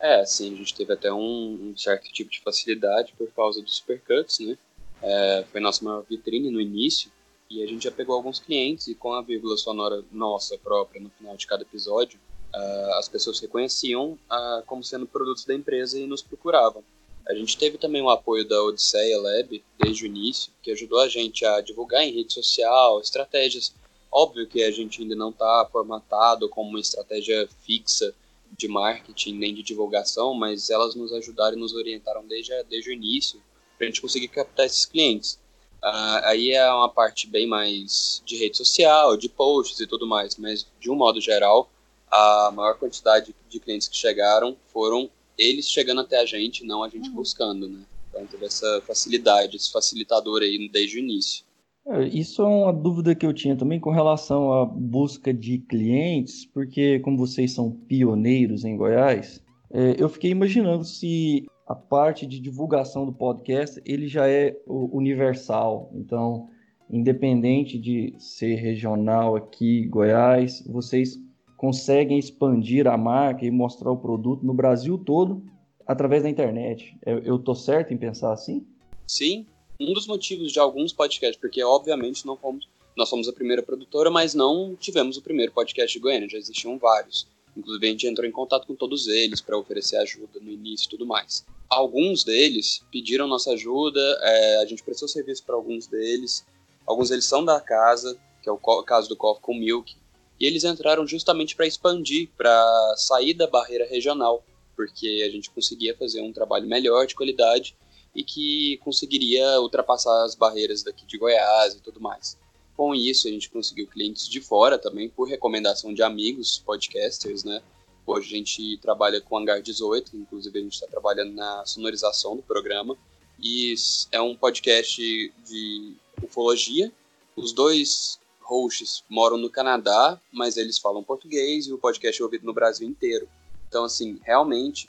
É, 0.00 0.24
sim, 0.24 0.52
a 0.52 0.56
gente 0.56 0.74
teve 0.74 0.92
até 0.92 1.12
um, 1.12 1.70
um 1.70 1.76
certo 1.76 2.10
tipo 2.12 2.30
de 2.30 2.40
facilidade 2.40 3.14
por 3.16 3.30
causa 3.30 3.62
dos 3.62 3.76
supercuts, 3.76 4.40
né? 4.40 4.58
É, 5.00 5.44
foi 5.52 5.60
nossa 5.60 5.84
maior 5.84 6.02
vitrine 6.02 6.50
no 6.50 6.60
início, 6.60 7.12
e 7.48 7.62
a 7.62 7.66
gente 7.66 7.84
já 7.84 7.90
pegou 7.90 8.16
alguns 8.16 8.40
clientes, 8.40 8.88
e 8.88 8.94
com 8.94 9.12
a 9.12 9.22
vírgula 9.22 9.56
sonora 9.56 10.02
nossa 10.10 10.58
própria 10.58 11.00
no 11.00 11.10
final 11.10 11.36
de 11.36 11.46
cada 11.46 11.62
episódio, 11.62 12.18
uh, 12.54 12.94
as 12.94 13.08
pessoas 13.08 13.38
reconheciam 13.40 14.18
uh, 14.30 14.64
como 14.66 14.82
sendo 14.82 15.06
produtos 15.06 15.44
da 15.44 15.54
empresa 15.54 15.98
e 15.98 16.06
nos 16.06 16.22
procuravam. 16.22 16.82
A 17.28 17.34
gente 17.34 17.56
teve 17.56 17.78
também 17.78 18.02
o 18.02 18.10
apoio 18.10 18.46
da 18.46 18.62
Odisseia 18.62 19.20
Lab 19.20 19.62
desde 19.78 20.04
o 20.04 20.06
início, 20.06 20.52
que 20.62 20.70
ajudou 20.70 21.00
a 21.00 21.08
gente 21.08 21.44
a 21.44 21.60
divulgar 21.60 22.02
em 22.02 22.12
rede 22.12 22.32
social 22.32 23.00
estratégias. 23.00 23.74
Óbvio 24.10 24.46
que 24.46 24.62
a 24.62 24.70
gente 24.70 25.02
ainda 25.02 25.14
não 25.14 25.30
está 25.30 25.68
formatado 25.70 26.48
como 26.48 26.70
uma 26.70 26.80
estratégia 26.80 27.48
fixa 27.64 28.12
de 28.58 28.66
marketing 28.66 29.34
nem 29.34 29.54
de 29.54 29.62
divulgação, 29.62 30.34
mas 30.34 30.70
elas 30.70 30.94
nos 30.94 31.12
ajudaram 31.12 31.56
e 31.56 31.60
nos 31.60 31.72
orientaram 31.72 32.26
desde, 32.26 32.52
desde 32.64 32.90
o 32.90 32.92
início 32.92 33.40
para 33.78 33.86
a 33.86 33.90
gente 33.90 34.00
conseguir 34.00 34.28
captar 34.28 34.66
esses 34.66 34.84
clientes. 34.84 35.38
Uh, 35.82 36.20
aí 36.24 36.50
é 36.52 36.70
uma 36.70 36.90
parte 36.90 37.26
bem 37.26 37.46
mais 37.46 38.22
de 38.26 38.36
rede 38.36 38.56
social, 38.56 39.16
de 39.16 39.28
posts 39.28 39.80
e 39.80 39.86
tudo 39.86 40.06
mais, 40.06 40.36
mas 40.36 40.66
de 40.78 40.90
um 40.90 40.94
modo 40.94 41.20
geral, 41.20 41.70
a 42.10 42.50
maior 42.54 42.74
quantidade 42.74 43.34
de 43.48 43.60
clientes 43.60 43.88
que 43.88 43.96
chegaram 43.96 44.56
foram 44.72 45.08
eles 45.40 45.68
chegando 45.68 46.02
até 46.02 46.20
a 46.20 46.26
gente, 46.26 46.64
não 46.64 46.82
a 46.82 46.88
gente 46.88 47.08
uhum. 47.08 47.14
buscando, 47.16 47.68
né? 47.68 47.80
Então 48.10 48.26
teve 48.26 48.44
essa 48.44 48.82
facilidade, 48.86 49.56
esse 49.56 49.72
facilitador 49.72 50.42
aí 50.42 50.68
desde 50.68 50.96
o 50.96 51.00
início. 51.00 51.44
É, 51.86 52.06
isso 52.08 52.42
é 52.42 52.46
uma 52.46 52.72
dúvida 52.72 53.14
que 53.14 53.24
eu 53.24 53.32
tinha 53.32 53.56
também 53.56 53.80
com 53.80 53.90
relação 53.90 54.52
à 54.52 54.66
busca 54.66 55.32
de 55.32 55.58
clientes, 55.58 56.44
porque 56.44 57.00
como 57.00 57.16
vocês 57.16 57.52
são 57.52 57.70
pioneiros 57.70 58.64
em 58.64 58.76
Goiás, 58.76 59.42
é, 59.72 59.96
eu 59.98 60.08
fiquei 60.08 60.30
imaginando 60.30 60.84
se 60.84 61.46
a 61.66 61.74
parte 61.74 62.26
de 62.26 62.40
divulgação 62.40 63.06
do 63.06 63.12
podcast 63.12 63.80
ele 63.86 64.08
já 64.08 64.28
é 64.28 64.56
universal. 64.66 65.90
Então, 65.94 66.48
independente 66.90 67.78
de 67.78 68.14
ser 68.18 68.56
regional 68.56 69.36
aqui, 69.36 69.86
Goiás, 69.86 70.62
vocês 70.66 71.18
conseguem 71.60 72.18
expandir 72.18 72.86
a 72.86 72.96
marca 72.96 73.44
e 73.44 73.50
mostrar 73.50 73.92
o 73.92 73.96
produto 73.98 74.42
no 74.42 74.54
Brasil 74.54 74.96
todo 74.96 75.44
através 75.86 76.22
da 76.22 76.30
internet. 76.30 76.96
Eu 77.04 77.36
estou 77.36 77.54
certo 77.54 77.92
em 77.92 77.98
pensar 77.98 78.32
assim? 78.32 78.66
Sim, 79.06 79.44
um 79.78 79.92
dos 79.92 80.06
motivos 80.06 80.52
de 80.52 80.58
alguns 80.58 80.90
podcasts, 80.90 81.38
porque 81.38 81.62
obviamente 81.62 82.24
não 82.24 82.34
fomos, 82.34 82.66
nós 82.96 83.10
somos 83.10 83.28
a 83.28 83.32
primeira 83.34 83.62
produtora, 83.62 84.10
mas 84.10 84.32
não 84.32 84.74
tivemos 84.74 85.18
o 85.18 85.22
primeiro 85.22 85.52
podcast 85.52 85.92
de 85.92 86.00
Goiânia, 86.02 86.30
já 86.30 86.38
existiam 86.38 86.78
vários. 86.78 87.26
Inclusive 87.54 87.86
a 87.86 87.90
gente 87.90 88.06
entrou 88.06 88.26
em 88.26 88.32
contato 88.32 88.66
com 88.66 88.74
todos 88.74 89.06
eles 89.06 89.42
para 89.42 89.58
oferecer 89.58 89.98
ajuda 89.98 90.40
no 90.40 90.50
início 90.50 90.86
e 90.86 90.88
tudo 90.88 91.04
mais. 91.04 91.44
Alguns 91.68 92.24
deles 92.24 92.82
pediram 92.90 93.28
nossa 93.28 93.52
ajuda, 93.52 94.00
é, 94.22 94.62
a 94.62 94.64
gente 94.64 94.82
prestou 94.82 95.06
serviço 95.06 95.44
para 95.44 95.56
alguns 95.56 95.86
deles. 95.86 96.42
Alguns 96.86 97.10
deles 97.10 97.26
são 97.26 97.44
da 97.44 97.60
casa, 97.60 98.18
que 98.42 98.48
é 98.48 98.52
o 98.52 98.56
caso 98.82 99.10
do 99.10 99.16
Coffee 99.16 99.42
com 99.42 99.52
Milk, 99.52 99.99
e 100.40 100.46
eles 100.46 100.64
entraram 100.64 101.06
justamente 101.06 101.54
para 101.54 101.66
expandir, 101.66 102.30
para 102.36 102.94
sair 102.96 103.34
da 103.34 103.46
barreira 103.46 103.86
regional, 103.86 104.42
porque 104.74 105.22
a 105.26 105.30
gente 105.30 105.50
conseguia 105.50 105.94
fazer 105.94 106.22
um 106.22 106.32
trabalho 106.32 106.66
melhor, 106.66 107.06
de 107.06 107.14
qualidade, 107.14 107.76
e 108.14 108.24
que 108.24 108.78
conseguiria 108.78 109.60
ultrapassar 109.60 110.24
as 110.24 110.34
barreiras 110.34 110.82
daqui 110.82 111.04
de 111.04 111.18
Goiás 111.18 111.74
e 111.74 111.80
tudo 111.80 112.00
mais. 112.00 112.38
Com 112.76 112.94
isso, 112.94 113.28
a 113.28 113.30
gente 113.30 113.50
conseguiu 113.50 113.86
clientes 113.86 114.26
de 114.26 114.40
fora 114.40 114.78
também, 114.78 115.10
por 115.10 115.28
recomendação 115.28 115.92
de 115.92 116.02
amigos 116.02 116.58
podcasters, 116.64 117.44
né? 117.44 117.62
Hoje 118.06 118.34
a 118.34 118.38
gente 118.38 118.78
trabalha 118.78 119.20
com 119.20 119.36
Hangar 119.36 119.60
18, 119.62 120.16
inclusive 120.16 120.58
a 120.58 120.62
gente 120.62 120.72
está 120.72 120.86
trabalhando 120.86 121.32
na 121.32 121.64
sonorização 121.66 122.34
do 122.34 122.42
programa. 122.42 122.96
E 123.38 123.74
é 124.10 124.20
um 124.20 124.34
podcast 124.34 125.32
de 125.46 125.94
ufologia. 126.22 126.92
Os 127.36 127.52
dois 127.52 128.19
hosts 128.50 129.04
moram 129.08 129.36
no 129.36 129.48
Canadá, 129.48 130.20
mas 130.32 130.56
eles 130.56 130.78
falam 130.78 131.04
português 131.04 131.66
e 131.66 131.72
o 131.72 131.78
podcast 131.78 132.20
é 132.20 132.24
ouvido 132.24 132.44
no 132.44 132.52
Brasil 132.52 132.88
inteiro. 132.88 133.28
Então, 133.68 133.84
assim, 133.84 134.18
realmente 134.24 134.88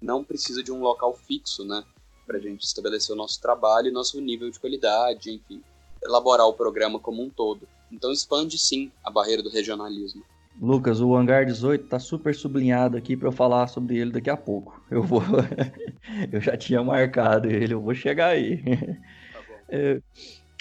não 0.00 0.22
precisa 0.22 0.62
de 0.62 0.70
um 0.70 0.80
local 0.80 1.14
fixo, 1.14 1.64
né? 1.64 1.82
para 2.26 2.38
a 2.38 2.40
gente 2.40 2.64
estabelecer 2.64 3.14
o 3.14 3.18
nosso 3.18 3.40
trabalho 3.40 3.88
e 3.88 3.90
nosso 3.90 4.20
nível 4.20 4.50
de 4.50 4.58
qualidade, 4.58 5.30
enfim, 5.30 5.62
elaborar 6.02 6.46
o 6.46 6.54
programa 6.54 6.98
como 6.98 7.22
um 7.22 7.28
todo. 7.28 7.68
Então 7.90 8.10
expande 8.10 8.58
sim 8.58 8.90
a 9.04 9.10
barreira 9.10 9.42
do 9.42 9.50
regionalismo. 9.50 10.22
Lucas, 10.60 11.00
o 11.00 11.14
Hangar 11.14 11.46
18 11.46 11.84
está 11.84 11.98
super 11.98 12.34
sublinhado 12.34 12.96
aqui 12.96 13.16
para 13.16 13.28
eu 13.28 13.32
falar 13.32 13.66
sobre 13.68 13.98
ele 13.98 14.12
daqui 14.12 14.30
a 14.30 14.36
pouco. 14.36 14.82
Eu 14.90 15.02
vou, 15.02 15.22
eu 16.30 16.40
já 16.40 16.56
tinha 16.56 16.82
marcado 16.82 17.48
ele, 17.48 17.74
eu 17.74 17.80
vou 17.80 17.94
chegar 17.94 18.28
aí. 18.28 18.62
Tá 18.62 19.42
é, 19.68 20.02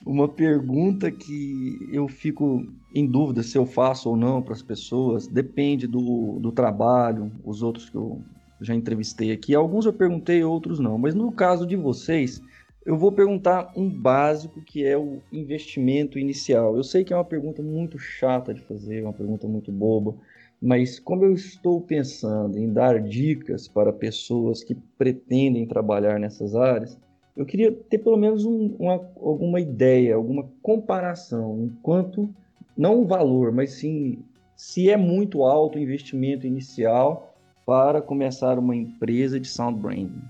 uma 0.05 0.27
pergunta 0.27 1.11
que 1.11 1.89
eu 1.91 2.07
fico 2.07 2.65
em 2.93 3.05
dúvida 3.05 3.43
se 3.43 3.57
eu 3.57 3.65
faço 3.65 4.09
ou 4.09 4.17
não 4.17 4.41
para 4.41 4.53
as 4.53 4.61
pessoas, 4.61 5.27
depende 5.27 5.87
do, 5.87 6.39
do 6.39 6.51
trabalho, 6.51 7.31
os 7.45 7.61
outros 7.61 7.89
que 7.89 7.95
eu 7.95 8.21
já 8.59 8.75
entrevistei 8.75 9.31
aqui. 9.31 9.55
Alguns 9.55 9.85
eu 9.85 9.93
perguntei, 9.93 10.43
outros 10.43 10.79
não. 10.79 10.97
Mas 10.97 11.15
no 11.15 11.31
caso 11.31 11.65
de 11.65 11.75
vocês, 11.75 12.41
eu 12.85 12.97
vou 12.97 13.11
perguntar 13.11 13.71
um 13.75 13.89
básico 13.89 14.61
que 14.61 14.83
é 14.83 14.97
o 14.97 15.19
investimento 15.31 16.17
inicial. 16.17 16.75
Eu 16.75 16.83
sei 16.83 17.03
que 17.03 17.13
é 17.13 17.15
uma 17.15 17.25
pergunta 17.25 17.61
muito 17.61 17.97
chata 17.99 18.53
de 18.53 18.61
fazer, 18.61 19.03
uma 19.03 19.13
pergunta 19.13 19.47
muito 19.47 19.71
boba, 19.71 20.15
mas 20.61 20.99
como 20.99 21.25
eu 21.25 21.33
estou 21.33 21.81
pensando 21.81 22.57
em 22.57 22.71
dar 22.71 22.99
dicas 22.99 23.67
para 23.67 23.93
pessoas 23.93 24.63
que 24.63 24.75
pretendem 24.97 25.65
trabalhar 25.65 26.19
nessas 26.19 26.55
áreas, 26.55 26.97
eu 27.35 27.45
queria 27.45 27.71
ter 27.71 27.99
pelo 27.99 28.17
menos 28.17 28.45
um, 28.45 28.75
uma, 28.77 28.93
alguma 29.15 29.59
ideia, 29.59 30.15
alguma 30.15 30.49
comparação, 30.61 31.65
enquanto 31.65 32.33
não 32.77 33.01
o 33.01 33.07
valor, 33.07 33.51
mas 33.51 33.73
sim 33.73 34.23
se 34.55 34.89
é 34.89 34.97
muito 34.97 35.43
alto 35.43 35.77
o 35.77 35.81
investimento 35.81 36.45
inicial 36.45 37.33
para 37.65 38.01
começar 38.01 38.59
uma 38.59 38.75
empresa 38.75 39.39
de 39.39 39.47
sound 39.47 39.79
branding? 39.79 40.21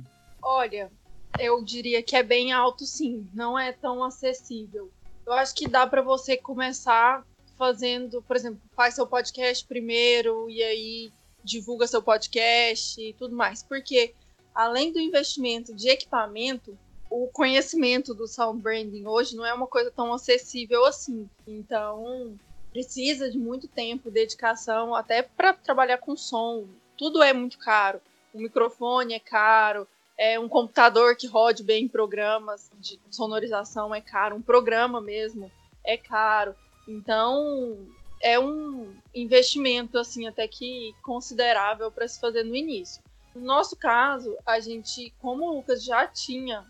Olha, 0.41 0.91
eu 1.39 1.63
diria 1.63 2.03
que 2.03 2.15
é 2.15 2.23
bem 2.23 2.51
alto 2.51 2.85
sim, 2.85 3.27
não 3.33 3.57
é 3.57 3.71
tão 3.71 4.03
acessível. 4.03 4.89
Eu 5.25 5.33
acho 5.33 5.55
que 5.55 5.67
dá 5.67 5.85
para 5.87 6.01
você 6.01 6.37
começar 6.37 7.25
fazendo, 7.57 8.21
por 8.21 8.35
exemplo, 8.35 8.59
faz 8.75 8.95
seu 8.95 9.05
podcast 9.05 9.65
primeiro 9.67 10.49
e 10.49 10.63
aí 10.63 11.11
divulga 11.43 11.87
seu 11.87 12.01
podcast 12.01 13.01
e 13.01 13.13
tudo 13.13 13.35
mais, 13.35 13.63
porque 13.63 14.13
além 14.53 14.91
do 14.91 14.99
investimento 14.99 15.73
de 15.73 15.89
equipamento, 15.89 16.77
o 17.11 17.27
conhecimento 17.27 18.13
do 18.13 18.25
sound 18.25 18.61
branding 18.61 19.05
hoje 19.05 19.35
não 19.35 19.45
é 19.45 19.53
uma 19.53 19.67
coisa 19.67 19.91
tão 19.91 20.13
acessível 20.13 20.85
assim. 20.85 21.29
Então, 21.45 22.39
precisa 22.71 23.29
de 23.29 23.37
muito 23.37 23.67
tempo, 23.67 24.09
dedicação, 24.09 24.95
até 24.95 25.21
para 25.21 25.51
trabalhar 25.51 25.97
com 25.97 26.15
som, 26.15 26.65
tudo 26.97 27.21
é 27.21 27.33
muito 27.33 27.59
caro. 27.59 27.99
O 28.33 28.39
microfone 28.39 29.13
é 29.13 29.19
caro, 29.19 29.85
é 30.17 30.39
um 30.39 30.47
computador 30.47 31.17
que 31.17 31.27
rode 31.27 31.63
bem 31.63 31.85
programas 31.85 32.71
de 32.79 32.97
sonorização 33.09 33.93
é 33.93 33.99
caro, 33.99 34.37
um 34.37 34.41
programa 34.41 35.01
mesmo 35.01 35.51
é 35.83 35.97
caro. 35.97 36.55
Então, 36.87 37.77
é 38.21 38.39
um 38.39 38.95
investimento 39.13 39.97
assim 39.97 40.27
até 40.27 40.47
que 40.47 40.95
considerável 41.03 41.91
para 41.91 42.07
se 42.07 42.21
fazer 42.21 42.43
no 42.43 42.55
início. 42.55 43.03
No 43.35 43.41
nosso 43.41 43.75
caso, 43.75 44.37
a 44.45 44.61
gente, 44.61 45.13
como 45.19 45.45
o 45.45 45.55
Lucas 45.55 45.83
já 45.83 46.07
tinha 46.07 46.65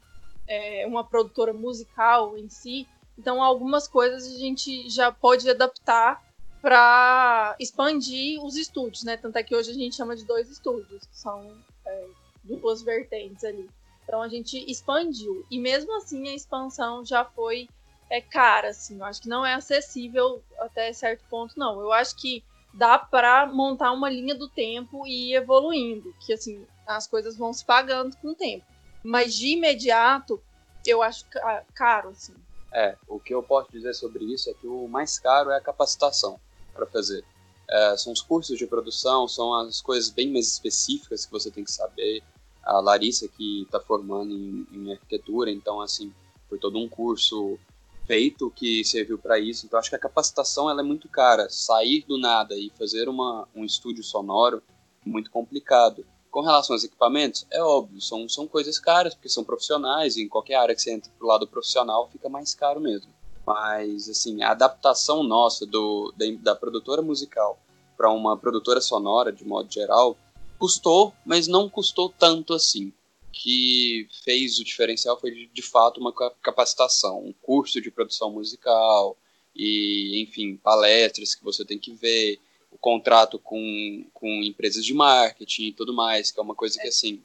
é, 0.51 0.85
uma 0.85 1.03
produtora 1.03 1.53
musical 1.53 2.37
em 2.37 2.49
si, 2.49 2.87
então 3.17 3.41
algumas 3.41 3.87
coisas 3.87 4.35
a 4.35 4.37
gente 4.37 4.89
já 4.89 5.11
pode 5.11 5.49
adaptar 5.49 6.21
para 6.61 7.55
expandir 7.59 8.43
os 8.43 8.55
estúdios, 8.55 9.03
né? 9.03 9.17
Tanto 9.17 9.37
é 9.37 9.43
que 9.43 9.55
hoje 9.55 9.71
a 9.71 9.73
gente 9.73 9.95
chama 9.95 10.15
de 10.15 10.25
dois 10.25 10.49
estúdios, 10.49 11.05
que 11.07 11.17
são 11.17 11.57
é, 11.85 12.07
duas 12.43 12.81
vertentes 12.81 13.43
ali. 13.43 13.69
Então 14.03 14.21
a 14.21 14.27
gente 14.27 14.57
expandiu. 14.69 15.45
E 15.49 15.57
mesmo 15.57 15.95
assim 15.97 16.27
a 16.27 16.35
expansão 16.35 17.03
já 17.05 17.23
foi 17.23 17.67
é, 18.09 18.19
cara, 18.19 18.69
assim. 18.69 18.99
Eu 18.99 19.05
acho 19.05 19.21
que 19.21 19.29
não 19.29 19.45
é 19.45 19.53
acessível 19.53 20.43
até 20.59 20.91
certo 20.93 21.23
ponto, 21.29 21.57
não. 21.57 21.79
Eu 21.79 21.91
acho 21.93 22.15
que 22.17 22.43
dá 22.73 22.99
para 22.99 23.47
montar 23.47 23.91
uma 23.91 24.09
linha 24.09 24.35
do 24.35 24.49
tempo 24.49 25.07
e 25.07 25.31
ir 25.31 25.35
evoluindo, 25.35 26.13
que 26.25 26.33
assim 26.33 26.65
as 26.85 27.07
coisas 27.07 27.37
vão 27.37 27.53
se 27.53 27.65
pagando 27.65 28.15
com 28.17 28.29
o 28.29 28.35
tempo. 28.35 28.65
Mas 29.03 29.35
de 29.35 29.47
imediato 29.47 30.41
eu 30.85 31.01
acho 31.01 31.25
caro, 31.73 32.09
assim. 32.09 32.33
É, 32.73 32.95
o 33.07 33.19
que 33.19 33.33
eu 33.33 33.43
posso 33.43 33.71
dizer 33.71 33.93
sobre 33.93 34.23
isso 34.25 34.49
é 34.49 34.53
que 34.53 34.65
o 34.65 34.87
mais 34.87 35.19
caro 35.19 35.49
é 35.51 35.57
a 35.57 35.61
capacitação 35.61 36.39
para 36.73 36.85
fazer. 36.85 37.23
É, 37.69 37.97
são 37.97 38.11
os 38.13 38.21
cursos 38.21 38.57
de 38.57 38.65
produção, 38.65 39.27
são 39.27 39.53
as 39.53 39.81
coisas 39.81 40.09
bem 40.09 40.31
mais 40.31 40.47
específicas 40.47 41.25
que 41.25 41.31
você 41.31 41.51
tem 41.51 41.63
que 41.63 41.71
saber. 41.71 42.23
A 42.63 42.79
Larissa, 42.79 43.27
que 43.27 43.63
está 43.63 43.79
formando 43.79 44.33
em, 44.33 44.67
em, 44.71 44.91
arquitetura, 44.91 45.51
então, 45.51 45.81
assim, 45.81 46.13
foi 46.47 46.57
todo 46.57 46.77
um 46.77 46.87
curso 46.87 47.57
feito 48.05 48.51
que 48.51 48.83
serviu 48.83 49.17
para 49.17 49.39
isso. 49.39 49.65
Então, 49.65 49.79
acho 49.79 49.89
que 49.89 49.95
a 49.95 49.99
capacitação 49.99 50.69
ela 50.69 50.81
é 50.81 50.83
muito 50.83 51.09
cara. 51.09 51.49
Sair 51.49 52.05
do 52.07 52.17
nada 52.17 52.55
e 52.55 52.71
fazer 52.77 53.09
uma, 53.09 53.47
um 53.55 53.65
estúdio 53.65 54.03
sonoro 54.03 54.61
muito 55.05 55.31
complicado. 55.31 56.05
Com 56.31 56.39
relação 56.39 56.73
aos 56.73 56.85
equipamentos, 56.85 57.45
é 57.51 57.61
óbvio, 57.61 58.01
são, 58.01 58.27
são 58.29 58.47
coisas 58.47 58.79
caras, 58.79 59.13
porque 59.13 59.27
são 59.27 59.43
profissionais, 59.43 60.15
e 60.15 60.23
em 60.23 60.29
qualquer 60.29 60.55
área 60.55 60.73
que 60.73 60.81
você 60.81 60.93
entra 60.93 61.11
pro 61.17 61.27
lado 61.27 61.45
profissional 61.45 62.09
fica 62.09 62.29
mais 62.29 62.55
caro 62.55 62.79
mesmo. 62.79 63.11
Mas, 63.45 64.07
assim, 64.07 64.41
a 64.41 64.51
adaptação 64.51 65.23
nossa 65.23 65.65
do, 65.65 66.13
da, 66.15 66.25
da 66.39 66.55
produtora 66.55 67.01
musical 67.01 67.59
para 67.97 68.09
uma 68.09 68.37
produtora 68.37 68.79
sonora, 68.79 69.31
de 69.31 69.43
modo 69.43 69.71
geral, 69.71 70.17
custou, 70.57 71.13
mas 71.25 71.47
não 71.47 71.69
custou 71.69 72.07
tanto 72.17 72.53
assim. 72.53 72.93
Que 73.33 74.07
fez 74.23 74.57
o 74.57 74.63
diferencial 74.63 75.19
foi, 75.19 75.31
de, 75.31 75.47
de 75.47 75.61
fato, 75.61 75.99
uma 75.99 76.13
capacitação, 76.13 77.19
um 77.19 77.33
curso 77.41 77.81
de 77.81 77.91
produção 77.91 78.31
musical, 78.31 79.17
e, 79.53 80.21
enfim, 80.21 80.55
palestras 80.55 81.35
que 81.35 81.43
você 81.43 81.65
tem 81.65 81.77
que 81.77 81.91
ver, 81.91 82.39
o 82.71 82.77
contrato 82.77 83.37
com, 83.37 84.05
com 84.13 84.27
empresas 84.41 84.83
de 84.83 84.93
marketing 84.93 85.67
e 85.67 85.73
tudo 85.73 85.93
mais, 85.93 86.31
que 86.31 86.39
é 86.39 86.43
uma 86.43 86.55
coisa 86.55 86.79
que, 86.79 86.87
assim, 86.87 87.21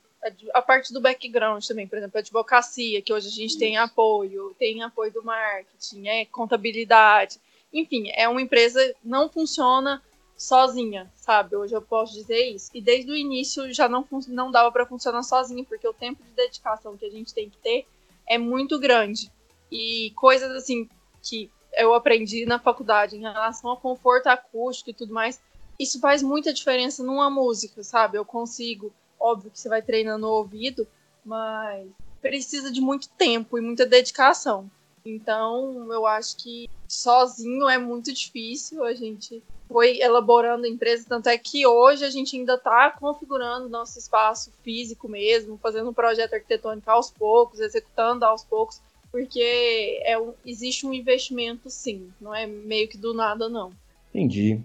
a 0.52 0.60
parte 0.60 0.92
do 0.92 1.00
background 1.00 1.64
também, 1.64 1.86
por 1.86 1.98
exemplo, 1.98 2.16
a 2.16 2.20
advocacia, 2.20 3.00
que 3.00 3.12
hoje 3.12 3.28
a 3.28 3.30
gente 3.30 3.50
Isso. 3.50 3.58
tem 3.58 3.76
apoio, 3.76 4.54
tem 4.58 4.82
apoio 4.82 5.12
do 5.12 5.22
marketing, 5.22 6.08
é 6.08 6.24
contabilidade. 6.24 7.38
Enfim, 7.72 8.10
é 8.12 8.28
uma 8.28 8.42
empresa 8.42 8.94
não 9.04 9.28
funciona 9.28 10.02
sozinha, 10.36 11.10
sabe? 11.14 11.56
Hoje 11.56 11.74
eu 11.74 11.82
posso 11.82 12.12
dizer 12.12 12.46
isso. 12.48 12.70
E 12.74 12.80
desde 12.80 13.10
o 13.10 13.16
início 13.16 13.72
já 13.72 13.88
não, 13.88 14.06
não 14.28 14.50
dava 14.50 14.70
para 14.70 14.86
funcionar 14.86 15.22
sozinha, 15.22 15.64
porque 15.64 15.86
o 15.88 15.94
tempo 15.94 16.22
de 16.22 16.30
dedicação 16.30 16.96
que 16.96 17.06
a 17.06 17.10
gente 17.10 17.32
tem 17.32 17.48
que 17.48 17.56
ter 17.58 17.86
é 18.28 18.36
muito 18.36 18.78
grande. 18.78 19.30
E 19.70 20.12
coisas 20.14 20.50
assim 20.52 20.88
que 21.22 21.50
eu 21.76 21.94
aprendi 21.94 22.46
na 22.46 22.58
faculdade 22.58 23.16
em 23.16 23.20
relação 23.20 23.70
ao 23.70 23.76
conforto 23.76 24.28
acústico 24.28 24.90
e 24.90 24.94
tudo 24.94 25.12
mais, 25.12 25.40
isso 25.78 26.00
faz 26.00 26.22
muita 26.22 26.52
diferença 26.52 27.02
numa 27.02 27.30
música, 27.30 27.82
sabe? 27.82 28.16
Eu 28.16 28.24
consigo, 28.24 28.92
óbvio 29.20 29.50
que 29.50 29.60
você 29.60 29.68
vai 29.68 29.82
treinando 29.82 30.26
o 30.26 30.30
ouvido, 30.30 30.86
mas 31.24 31.86
precisa 32.20 32.72
de 32.72 32.80
muito 32.80 33.08
tempo 33.10 33.58
e 33.58 33.60
muita 33.60 33.84
dedicação. 33.84 34.70
Então, 35.04 35.92
eu 35.92 36.06
acho 36.06 36.36
que 36.38 36.68
sozinho 36.88 37.68
é 37.68 37.78
muito 37.78 38.12
difícil. 38.12 38.82
A 38.84 38.94
gente 38.94 39.42
foi 39.68 40.00
elaborando 40.00 40.66
a 40.66 40.68
empresa, 40.68 41.04
tanto 41.08 41.28
é 41.28 41.38
que 41.38 41.66
hoje 41.66 42.04
a 42.04 42.10
gente 42.10 42.36
ainda 42.36 42.54
está 42.54 42.90
configurando 42.90 43.68
nosso 43.68 43.98
espaço 43.98 44.52
físico 44.62 45.08
mesmo, 45.08 45.58
fazendo 45.58 45.90
um 45.90 45.94
projeto 45.94 46.34
arquitetônico 46.34 46.90
aos 46.90 47.10
poucos, 47.10 47.60
executando 47.60 48.24
aos 48.24 48.44
poucos, 48.44 48.80
porque 49.16 50.02
é 50.04 50.18
um, 50.18 50.34
existe 50.44 50.86
um 50.86 50.92
investimento 50.92 51.70
sim, 51.70 52.10
não 52.20 52.34
é 52.34 52.46
meio 52.46 52.86
que 52.86 52.98
do 52.98 53.14
nada 53.14 53.48
não. 53.48 53.70
Entendi. 54.10 54.60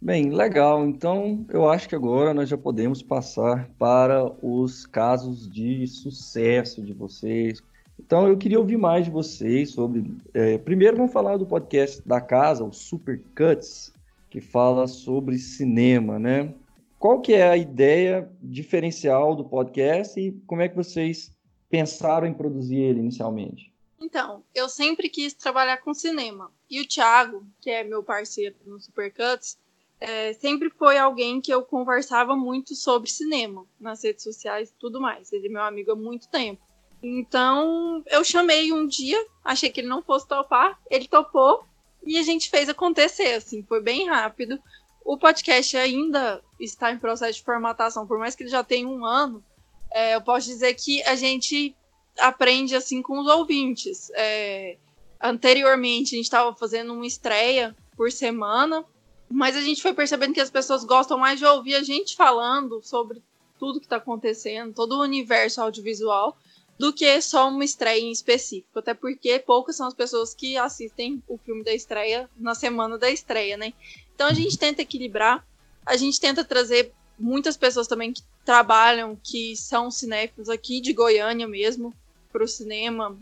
Bem, 0.00 0.30
legal. 0.30 0.86
Então, 0.86 1.44
eu 1.50 1.68
acho 1.68 1.86
que 1.90 1.94
agora 1.94 2.32
nós 2.32 2.48
já 2.48 2.56
podemos 2.56 3.02
passar 3.02 3.68
para 3.78 4.32
os 4.42 4.86
casos 4.86 5.46
de 5.46 5.86
sucesso 5.86 6.80
de 6.80 6.94
vocês. 6.94 7.62
Então, 8.00 8.26
eu 8.26 8.38
queria 8.38 8.58
ouvir 8.58 8.78
mais 8.78 9.04
de 9.04 9.10
vocês 9.10 9.72
sobre. 9.72 10.10
É, 10.32 10.56
primeiro, 10.56 10.96
vamos 10.96 11.12
falar 11.12 11.36
do 11.36 11.44
podcast 11.44 12.00
da 12.08 12.18
casa, 12.18 12.64
o 12.64 12.72
Super 12.72 13.20
Cuts, 13.36 13.92
que 14.30 14.40
fala 14.40 14.86
sobre 14.86 15.36
cinema, 15.36 16.18
né? 16.18 16.54
Qual 16.98 17.20
que 17.20 17.34
é 17.34 17.46
a 17.46 17.58
ideia 17.58 18.26
diferencial 18.42 19.36
do 19.36 19.44
podcast 19.44 20.18
e 20.18 20.32
como 20.46 20.62
é 20.62 20.68
que 20.70 20.76
vocês 20.76 21.30
pensaram 21.68 22.26
em 22.26 22.32
produzir 22.32 22.78
ele 22.78 23.00
inicialmente? 23.00 23.71
Então, 24.02 24.44
eu 24.52 24.68
sempre 24.68 25.08
quis 25.08 25.32
trabalhar 25.32 25.76
com 25.78 25.94
cinema. 25.94 26.52
E 26.68 26.80
o 26.80 26.88
Thiago, 26.88 27.46
que 27.60 27.70
é 27.70 27.84
meu 27.84 28.02
parceiro 28.02 28.56
no 28.66 28.80
Supercuts, 28.80 29.56
é, 30.00 30.32
sempre 30.32 30.68
foi 30.70 30.98
alguém 30.98 31.40
que 31.40 31.54
eu 31.54 31.62
conversava 31.62 32.34
muito 32.34 32.74
sobre 32.74 33.08
cinema 33.08 33.64
nas 33.78 34.02
redes 34.02 34.24
sociais 34.24 34.70
e 34.70 34.74
tudo 34.74 35.00
mais. 35.00 35.32
Ele 35.32 35.46
é 35.46 35.50
meu 35.50 35.62
amigo 35.62 35.92
há 35.92 35.96
muito 35.96 36.28
tempo. 36.28 36.60
Então, 37.00 38.02
eu 38.06 38.24
chamei 38.24 38.72
um 38.72 38.86
dia, 38.86 39.24
achei 39.44 39.70
que 39.70 39.80
ele 39.80 39.88
não 39.88 40.02
fosse 40.02 40.26
topar, 40.26 40.76
ele 40.90 41.06
topou 41.06 41.64
e 42.04 42.18
a 42.18 42.22
gente 42.22 42.50
fez 42.50 42.68
acontecer, 42.68 43.34
assim, 43.34 43.62
foi 43.62 43.80
bem 43.80 44.08
rápido. 44.08 44.58
O 45.04 45.16
podcast 45.16 45.76
ainda 45.76 46.42
está 46.58 46.90
em 46.90 46.98
processo 46.98 47.38
de 47.38 47.44
formatação, 47.44 48.06
por 48.06 48.18
mais 48.18 48.34
que 48.34 48.42
ele 48.42 48.50
já 48.50 48.64
tenha 48.64 48.88
um 48.88 49.04
ano, 49.04 49.44
é, 49.92 50.16
eu 50.16 50.22
posso 50.22 50.46
dizer 50.46 50.74
que 50.74 51.02
a 51.04 51.14
gente 51.14 51.76
aprende 52.18 52.74
assim 52.74 53.02
com 53.02 53.18
os 53.18 53.26
ouvintes. 53.26 54.10
É, 54.14 54.76
anteriormente, 55.20 56.14
a 56.14 56.16
gente 56.16 56.24
estava 56.24 56.54
fazendo 56.54 56.92
uma 56.92 57.06
estreia 57.06 57.76
por 57.96 58.10
semana, 58.10 58.84
mas 59.30 59.56
a 59.56 59.60
gente 59.60 59.82
foi 59.82 59.94
percebendo 59.94 60.34
que 60.34 60.40
as 60.40 60.50
pessoas 60.50 60.84
gostam 60.84 61.18
mais 61.18 61.38
de 61.38 61.44
ouvir 61.44 61.74
a 61.74 61.82
gente 61.82 62.16
falando 62.16 62.80
sobre 62.82 63.22
tudo 63.58 63.78
que 63.78 63.86
está 63.86 63.96
acontecendo, 63.96 64.74
todo 64.74 64.96
o 64.96 65.02
universo 65.02 65.60
audiovisual, 65.60 66.36
do 66.78 66.92
que 66.92 67.20
só 67.20 67.48
uma 67.48 67.64
estreia 67.64 68.00
em 68.00 68.10
específico. 68.10 68.78
Até 68.78 68.92
porque 68.92 69.38
poucas 69.38 69.76
são 69.76 69.86
as 69.86 69.94
pessoas 69.94 70.34
que 70.34 70.56
assistem 70.56 71.22
o 71.28 71.38
filme 71.38 71.62
da 71.62 71.72
estreia 71.72 72.28
na 72.36 72.54
semana 72.54 72.98
da 72.98 73.08
estreia, 73.08 73.56
né? 73.56 73.72
Então 74.14 74.26
a 74.26 74.32
gente 74.32 74.58
tenta 74.58 74.82
equilibrar, 74.82 75.46
a 75.86 75.96
gente 75.96 76.20
tenta 76.20 76.44
trazer 76.44 76.92
muitas 77.18 77.56
pessoas 77.56 77.86
também 77.86 78.12
que 78.12 78.22
trabalham, 78.44 79.16
que 79.22 79.56
são 79.56 79.90
cinéfilos 79.90 80.48
aqui 80.48 80.80
de 80.80 80.92
Goiânia 80.92 81.46
mesmo, 81.46 81.94
para 82.32 82.42
o 82.42 82.48
cinema, 82.48 83.16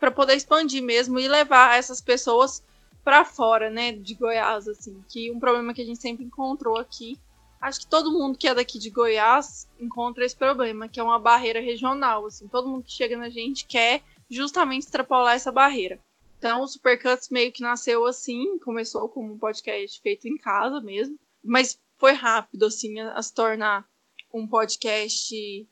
para 0.00 0.10
poder 0.10 0.34
expandir 0.34 0.82
mesmo 0.82 1.18
e 1.18 1.28
levar 1.28 1.78
essas 1.78 2.00
pessoas 2.00 2.62
para 3.04 3.24
fora, 3.24 3.70
né, 3.70 3.92
de 3.92 4.14
Goiás, 4.14 4.66
assim, 4.66 5.04
que 5.08 5.30
um 5.30 5.38
problema 5.38 5.72
que 5.72 5.82
a 5.82 5.84
gente 5.84 6.00
sempre 6.00 6.24
encontrou 6.24 6.76
aqui, 6.76 7.16
acho 7.60 7.80
que 7.80 7.86
todo 7.86 8.10
mundo 8.10 8.36
que 8.36 8.48
é 8.48 8.54
daqui 8.54 8.80
de 8.80 8.90
Goiás 8.90 9.68
encontra 9.78 10.24
esse 10.24 10.34
problema, 10.34 10.88
que 10.88 10.98
é 10.98 11.02
uma 11.02 11.18
barreira 11.18 11.60
regional, 11.60 12.26
assim, 12.26 12.48
todo 12.48 12.68
mundo 12.68 12.82
que 12.82 12.90
chega 12.90 13.16
na 13.16 13.28
gente 13.28 13.64
quer 13.64 14.02
justamente 14.28 14.82
extrapolar 14.82 15.36
essa 15.36 15.52
barreira. 15.52 16.00
Então, 16.38 16.62
o 16.62 16.66
Supercuts 16.66 17.28
meio 17.30 17.52
que 17.52 17.62
nasceu 17.62 18.04
assim, 18.04 18.58
começou 18.58 19.08
como 19.08 19.32
um 19.32 19.38
podcast 19.38 20.00
feito 20.00 20.26
em 20.26 20.36
casa 20.36 20.80
mesmo, 20.80 21.16
mas 21.44 21.78
foi 21.98 22.12
rápido, 22.12 22.66
assim, 22.66 22.98
a, 22.98 23.12
a 23.12 23.22
se 23.22 23.32
tornar 23.32 23.86
um 24.34 24.46
podcast 24.46 25.66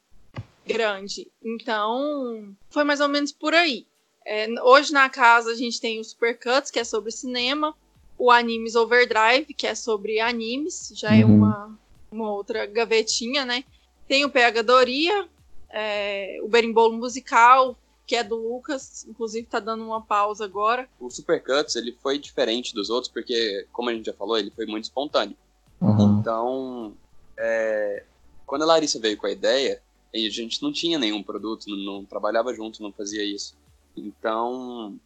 grande. 0.67 1.31
Então, 1.43 2.55
foi 2.71 2.85
mais 2.85 3.01
ou 3.01 3.09
menos 3.09 3.33
por 3.33 3.55
aí. 3.55 3.87
É, 4.27 4.49
hoje 4.63 4.93
na 4.93 5.09
casa 5.09 5.51
a 5.51 5.55
gente 5.55 5.81
tem 5.81 6.01
o 6.01 6.05
Supercuts, 6.05 6.71
que 6.71 6.79
é 6.79 6.85
sobre 6.85 7.11
cinema, 7.11 7.75
o 8.19 8.31
Animes 8.31 8.75
Overdrive, 8.75 9.53
que 9.55 9.67
é 9.67 9.75
sobre 9.75 10.21
animes, 10.21 10.93
já 10.95 11.15
é 11.15 11.25
uhum. 11.25 11.33
é 11.33 11.35
uma, 11.35 11.79
uma 12.11 12.33
outra 12.33 12.65
gavetinha, 12.67 13.45
né? 13.45 13.65
Tem 14.09 14.25
o 14.25 14.31
PH 14.31 14.63
Doria, 14.63 15.29
é, 15.71 16.39
o 16.43 16.49
Berimbolo 16.49 16.97
Musical, 16.97 17.77
que 18.07 18.15
é 18.15 18.23
do 18.23 18.37
Lucas, 18.37 19.05
inclusive 19.09 19.47
tá 19.47 19.59
dando 19.59 19.85
uma 19.85 20.01
pausa 20.01 20.45
agora. 20.45 20.89
O 21.01 21.11
Supercuts, 21.11 21.75
ele 21.75 21.97
foi 22.03 22.19
diferente 22.19 22.75
dos 22.75 22.91
outros, 22.91 23.11
porque, 23.13 23.67
como 23.73 23.91
a 23.91 23.95
gente 23.95 24.07
já 24.07 24.13
falou, 24.13 24.39
ele 24.39 24.51
foi 24.51 24.67
muito 24.67 24.85
espontâneo. 24.85 25.37
Uhum. 25.81 26.19
Então, 26.21 26.95
é, 27.37 28.05
quando 28.47 28.63
a 28.63 28.67
Larissa 28.67 29.01
veio 29.01 29.17
com 29.17 29.27
a 29.27 29.31
ideia, 29.31 29.83
a 30.15 30.31
gente 30.31 30.63
não 30.63 30.73
tinha 30.73 30.99
nenhum 30.99 31.23
produto, 31.23 31.69
não, 31.69 31.77
não 31.77 32.05
trabalhava 32.05 32.55
junto, 32.55 32.83
não 32.83 32.93
fazia 32.93 33.25
isso. 33.25 33.57
Então, 33.97 34.99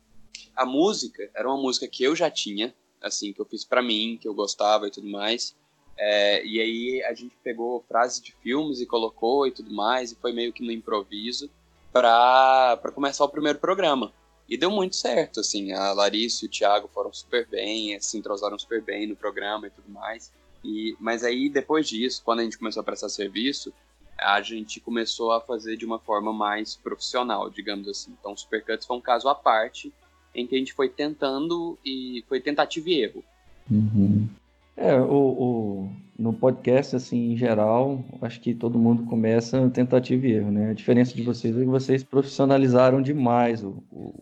a 0.54 0.66
música 0.66 1.30
era 1.34 1.48
uma 1.48 1.60
música 1.60 1.88
que 1.88 2.04
eu 2.04 2.14
já 2.14 2.30
tinha, 2.30 2.74
assim, 3.00 3.32
que 3.32 3.40
eu 3.40 3.46
fiz 3.46 3.64
para 3.64 3.82
mim, 3.82 4.18
que 4.20 4.28
eu 4.28 4.34
gostava 4.34 4.86
e 4.86 4.90
tudo 4.90 5.08
mais. 5.08 5.56
É, 5.96 6.44
e 6.44 6.60
aí 6.60 7.02
a 7.04 7.14
gente 7.14 7.34
pegou 7.42 7.84
frases 7.88 8.20
de 8.20 8.32
filmes 8.42 8.80
e 8.80 8.86
colocou 8.86 9.46
e 9.46 9.50
tudo 9.50 9.72
mais, 9.72 10.12
e 10.12 10.16
foi 10.16 10.32
meio 10.32 10.52
que 10.52 10.62
no 10.62 10.70
improviso 10.70 11.50
para 11.92 12.78
começar 12.94 13.24
o 13.24 13.28
primeiro 13.28 13.58
programa. 13.58 14.12
E 14.48 14.56
deu 14.56 14.70
muito 14.70 14.96
certo, 14.96 15.40
assim, 15.40 15.72
a 15.72 15.92
Larissa 15.92 16.44
e 16.44 16.48
o 16.48 16.50
Thiago 16.50 16.88
foram 16.94 17.12
super 17.12 17.46
bem, 17.46 18.00
se 18.00 18.16
entrosaram 18.16 18.58
super 18.58 18.80
bem 18.80 19.06
no 19.06 19.16
programa 19.16 19.66
e 19.66 19.70
tudo 19.70 19.90
mais. 19.90 20.32
E, 20.64 20.96
mas 20.98 21.22
aí, 21.22 21.48
depois 21.48 21.88
disso, 21.88 22.22
quando 22.24 22.40
a 22.40 22.44
gente 22.44 22.58
começou 22.58 22.80
a 22.80 22.84
prestar 22.84 23.08
serviço, 23.08 23.72
a 24.20 24.40
gente 24.40 24.80
começou 24.80 25.32
a 25.32 25.40
fazer 25.40 25.76
de 25.76 25.86
uma 25.86 25.98
forma 25.98 26.32
mais 26.32 26.76
profissional, 26.76 27.48
digamos 27.48 27.88
assim. 27.88 28.14
Então, 28.18 28.36
Supercuts 28.36 28.86
foi 28.86 28.96
um 28.96 29.00
caso 29.00 29.28
à 29.28 29.34
parte 29.34 29.92
em 30.34 30.46
que 30.46 30.54
a 30.54 30.58
gente 30.58 30.72
foi 30.72 30.88
tentando 30.88 31.78
e 31.84 32.24
foi 32.28 32.40
tentativa 32.40 32.88
e 32.90 33.02
erro. 33.02 33.24
Uhum. 33.70 34.28
É, 34.76 34.94
o, 35.00 35.12
o, 35.12 35.90
no 36.18 36.32
podcast, 36.32 36.94
assim, 36.96 37.32
em 37.32 37.36
geral, 37.36 38.04
acho 38.22 38.40
que 38.40 38.54
todo 38.54 38.78
mundo 38.78 39.04
começa 39.04 39.68
tentativa 39.70 40.26
e 40.26 40.32
erro, 40.32 40.50
né? 40.50 40.70
A 40.70 40.74
diferença 40.74 41.14
de 41.14 41.22
vocês 41.22 41.56
é 41.56 41.60
que 41.60 41.66
vocês 41.66 42.04
profissionalizaram 42.04 43.02
demais 43.02 43.62
o, 43.64 43.82
o, 43.90 44.14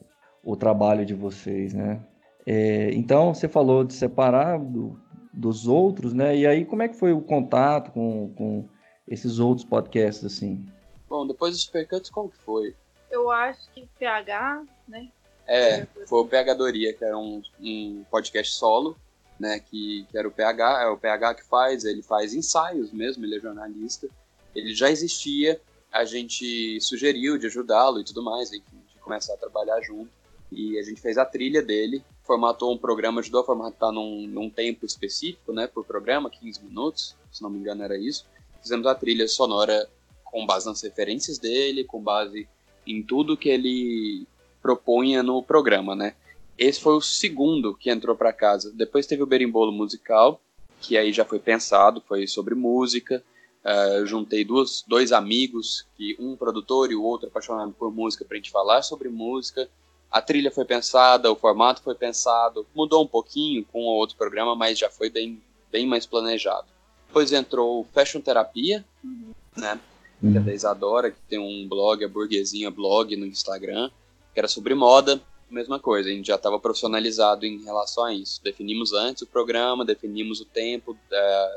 o 0.42 0.56
trabalho 0.56 1.04
de 1.04 1.14
vocês, 1.14 1.74
né? 1.74 2.00
É, 2.46 2.90
então, 2.94 3.35
você 3.35 3.48
falou 3.48 3.85
de 3.85 3.92
separar 3.92 4.59
do, 4.59 4.98
dos 5.32 5.66
outros, 5.66 6.14
né? 6.14 6.37
E 6.37 6.46
aí, 6.46 6.64
como 6.64 6.82
é 6.82 6.88
que 6.88 6.96
foi 6.96 7.12
o 7.12 7.20
contato 7.20 7.90
com, 7.92 8.32
com 8.35 8.68
esses 9.09 9.38
outros 9.38 9.66
podcasts, 9.66 10.25
assim? 10.25 10.66
Bom, 11.09 11.27
depois 11.27 11.55
do 11.55 11.59
Supercuts, 11.59 12.11
como 12.11 12.31
que 12.31 12.38
foi? 12.38 12.75
Eu 13.11 13.31
acho 13.31 13.71
que 13.73 13.88
PH, 13.99 14.64
né? 14.88 15.09
É, 15.47 15.87
foi 16.07 16.21
o 16.21 16.27
PH 16.27 16.55
Doria, 16.55 16.92
que 16.92 17.05
era 17.05 17.16
um, 17.16 17.40
um 17.61 18.05
podcast 18.11 18.55
solo, 18.55 18.97
né? 19.38 19.61
Que, 19.61 20.05
que 20.11 20.19
era 20.19 20.27
o 20.27 20.33
PH, 20.33 20.83
é 20.83 20.87
o 20.88 20.97
PH 20.97 21.35
que 21.35 21.45
faz, 21.45 21.85
ele 21.85 22.03
faz 22.03 22.35
ensaios 22.35 22.92
mesmo, 22.92 23.25
ele 23.25 23.37
é 23.37 23.40
jornalista. 23.40 24.09
Ele 24.55 24.75
já 24.75 24.90
existia, 24.90 25.61
a 25.92 26.05
gente 26.05 26.81
sugeriu 26.81 27.38
de 27.38 27.47
ajudá-lo 27.47 28.01
e 28.01 28.05
tudo 28.05 28.25
mais, 28.25 28.51
de 28.51 28.61
começar 29.01 29.35
a 29.35 29.38
trabalhar 29.38 29.81
junto. 29.83 30.11
E 30.51 30.79
a 30.79 30.83
gente 30.83 31.01
fez 31.01 31.19
a 31.19 31.25
trilha 31.25 31.62
dele, 31.62 32.03
formatou 32.25 32.73
um 32.73 32.79
programa, 32.79 33.21
ajudou 33.21 33.42
a 33.42 33.45
formatar 33.45 33.92
num, 33.92 34.27
num 34.27 34.51
tempo 34.51 34.85
específico, 34.85 35.53
né, 35.53 35.66
por 35.66 35.85
programa, 35.85 36.31
15 36.31 36.64
minutos, 36.64 37.16
se 37.31 37.42
não 37.42 37.51
me 37.51 37.59
engano 37.59 37.83
era 37.85 37.97
isso 37.97 38.27
fizemos 38.66 38.87
a 38.88 38.94
trilha 38.96 39.29
sonora 39.29 39.88
com 40.24 40.44
base 40.44 40.66
nas 40.66 40.83
referências 40.83 41.38
dele, 41.38 41.85
com 41.85 42.02
base 42.02 42.48
em 42.85 43.00
tudo 43.00 43.37
que 43.37 43.48
ele 43.48 44.26
propunha 44.61 45.22
no 45.22 45.40
programa, 45.40 45.94
né? 45.94 46.14
Esse 46.59 46.81
foi 46.81 46.94
o 46.94 47.00
segundo 47.00 47.76
que 47.76 47.90
entrou 47.90 48.16
para 48.16 48.33
casa. 48.33 48.72
Depois 48.74 49.07
teve 49.07 49.22
o 49.22 49.26
Berimbolo 49.26 49.70
Musical, 49.70 50.40
que 50.81 50.98
aí 50.98 51.12
já 51.12 51.24
foi 51.24 51.38
pensado, 51.38 52.02
foi 52.09 52.26
sobre 52.26 52.55
música. 52.57 53.22
Uh, 53.64 54.07
juntei 54.07 54.44
duas, 54.44 54.83
dois 54.87 55.12
amigos, 55.12 55.87
que 55.96 56.16
um 56.18 56.37
produtor 56.37 56.90
e 56.90 56.96
o 56.96 57.02
outro 57.02 57.29
apaixonado 57.29 57.72
por 57.72 57.92
música, 57.92 58.24
para 58.24 58.37
a 58.37 58.38
gente 58.38 58.50
falar 58.50 58.83
sobre 58.83 59.09
música. 59.09 59.68
A 60.11 60.20
trilha 60.20 60.50
foi 60.50 60.64
pensada, 60.64 61.31
o 61.31 61.37
formato 61.37 61.83
foi 61.83 61.94
pensado, 61.94 62.66
mudou 62.74 63.05
um 63.05 63.09
pouquinho 63.09 63.64
com 63.64 63.83
o 63.83 63.94
outro 63.94 64.16
programa, 64.16 64.57
mas 64.57 64.79
já 64.79 64.90
foi 64.90 65.11
bem, 65.11 65.40
bem 65.70 65.87
mais 65.87 66.07
planejado. 66.07 66.75
Depois 67.16 67.33
entrou 67.33 67.88
Fashion 67.94 68.20
Terapia, 68.20 68.85
uhum. 69.02 69.33
né? 69.57 69.81
Uhum. 70.22 70.33
Que 70.33 70.37
é 70.37 70.40
da 70.42 70.52
Isadora, 70.52 71.11
que 71.11 71.18
tem 71.26 71.38
um 71.38 71.66
blog, 71.66 72.05
a 72.05 72.09
Burguesinha 72.09 72.70
Blog 72.70 73.16
no 73.16 73.24
Instagram, 73.24 73.90
que 74.35 74.38
era 74.38 74.46
sobre 74.46 74.74
moda. 74.74 75.18
Mesma 75.48 75.81
coisa, 75.81 76.11
a 76.11 76.12
gente 76.12 76.26
já 76.26 76.35
estava 76.35 76.61
profissionalizado 76.61 77.46
em 77.46 77.64
relação 77.64 78.05
a 78.05 78.12
isso. 78.12 78.44
Definimos 78.44 78.92
antes 78.92 79.22
o 79.22 79.26
programa, 79.26 79.83
definimos 79.83 80.42
o 80.42 80.44
tempo, 80.44 80.92
uh, 80.92 80.96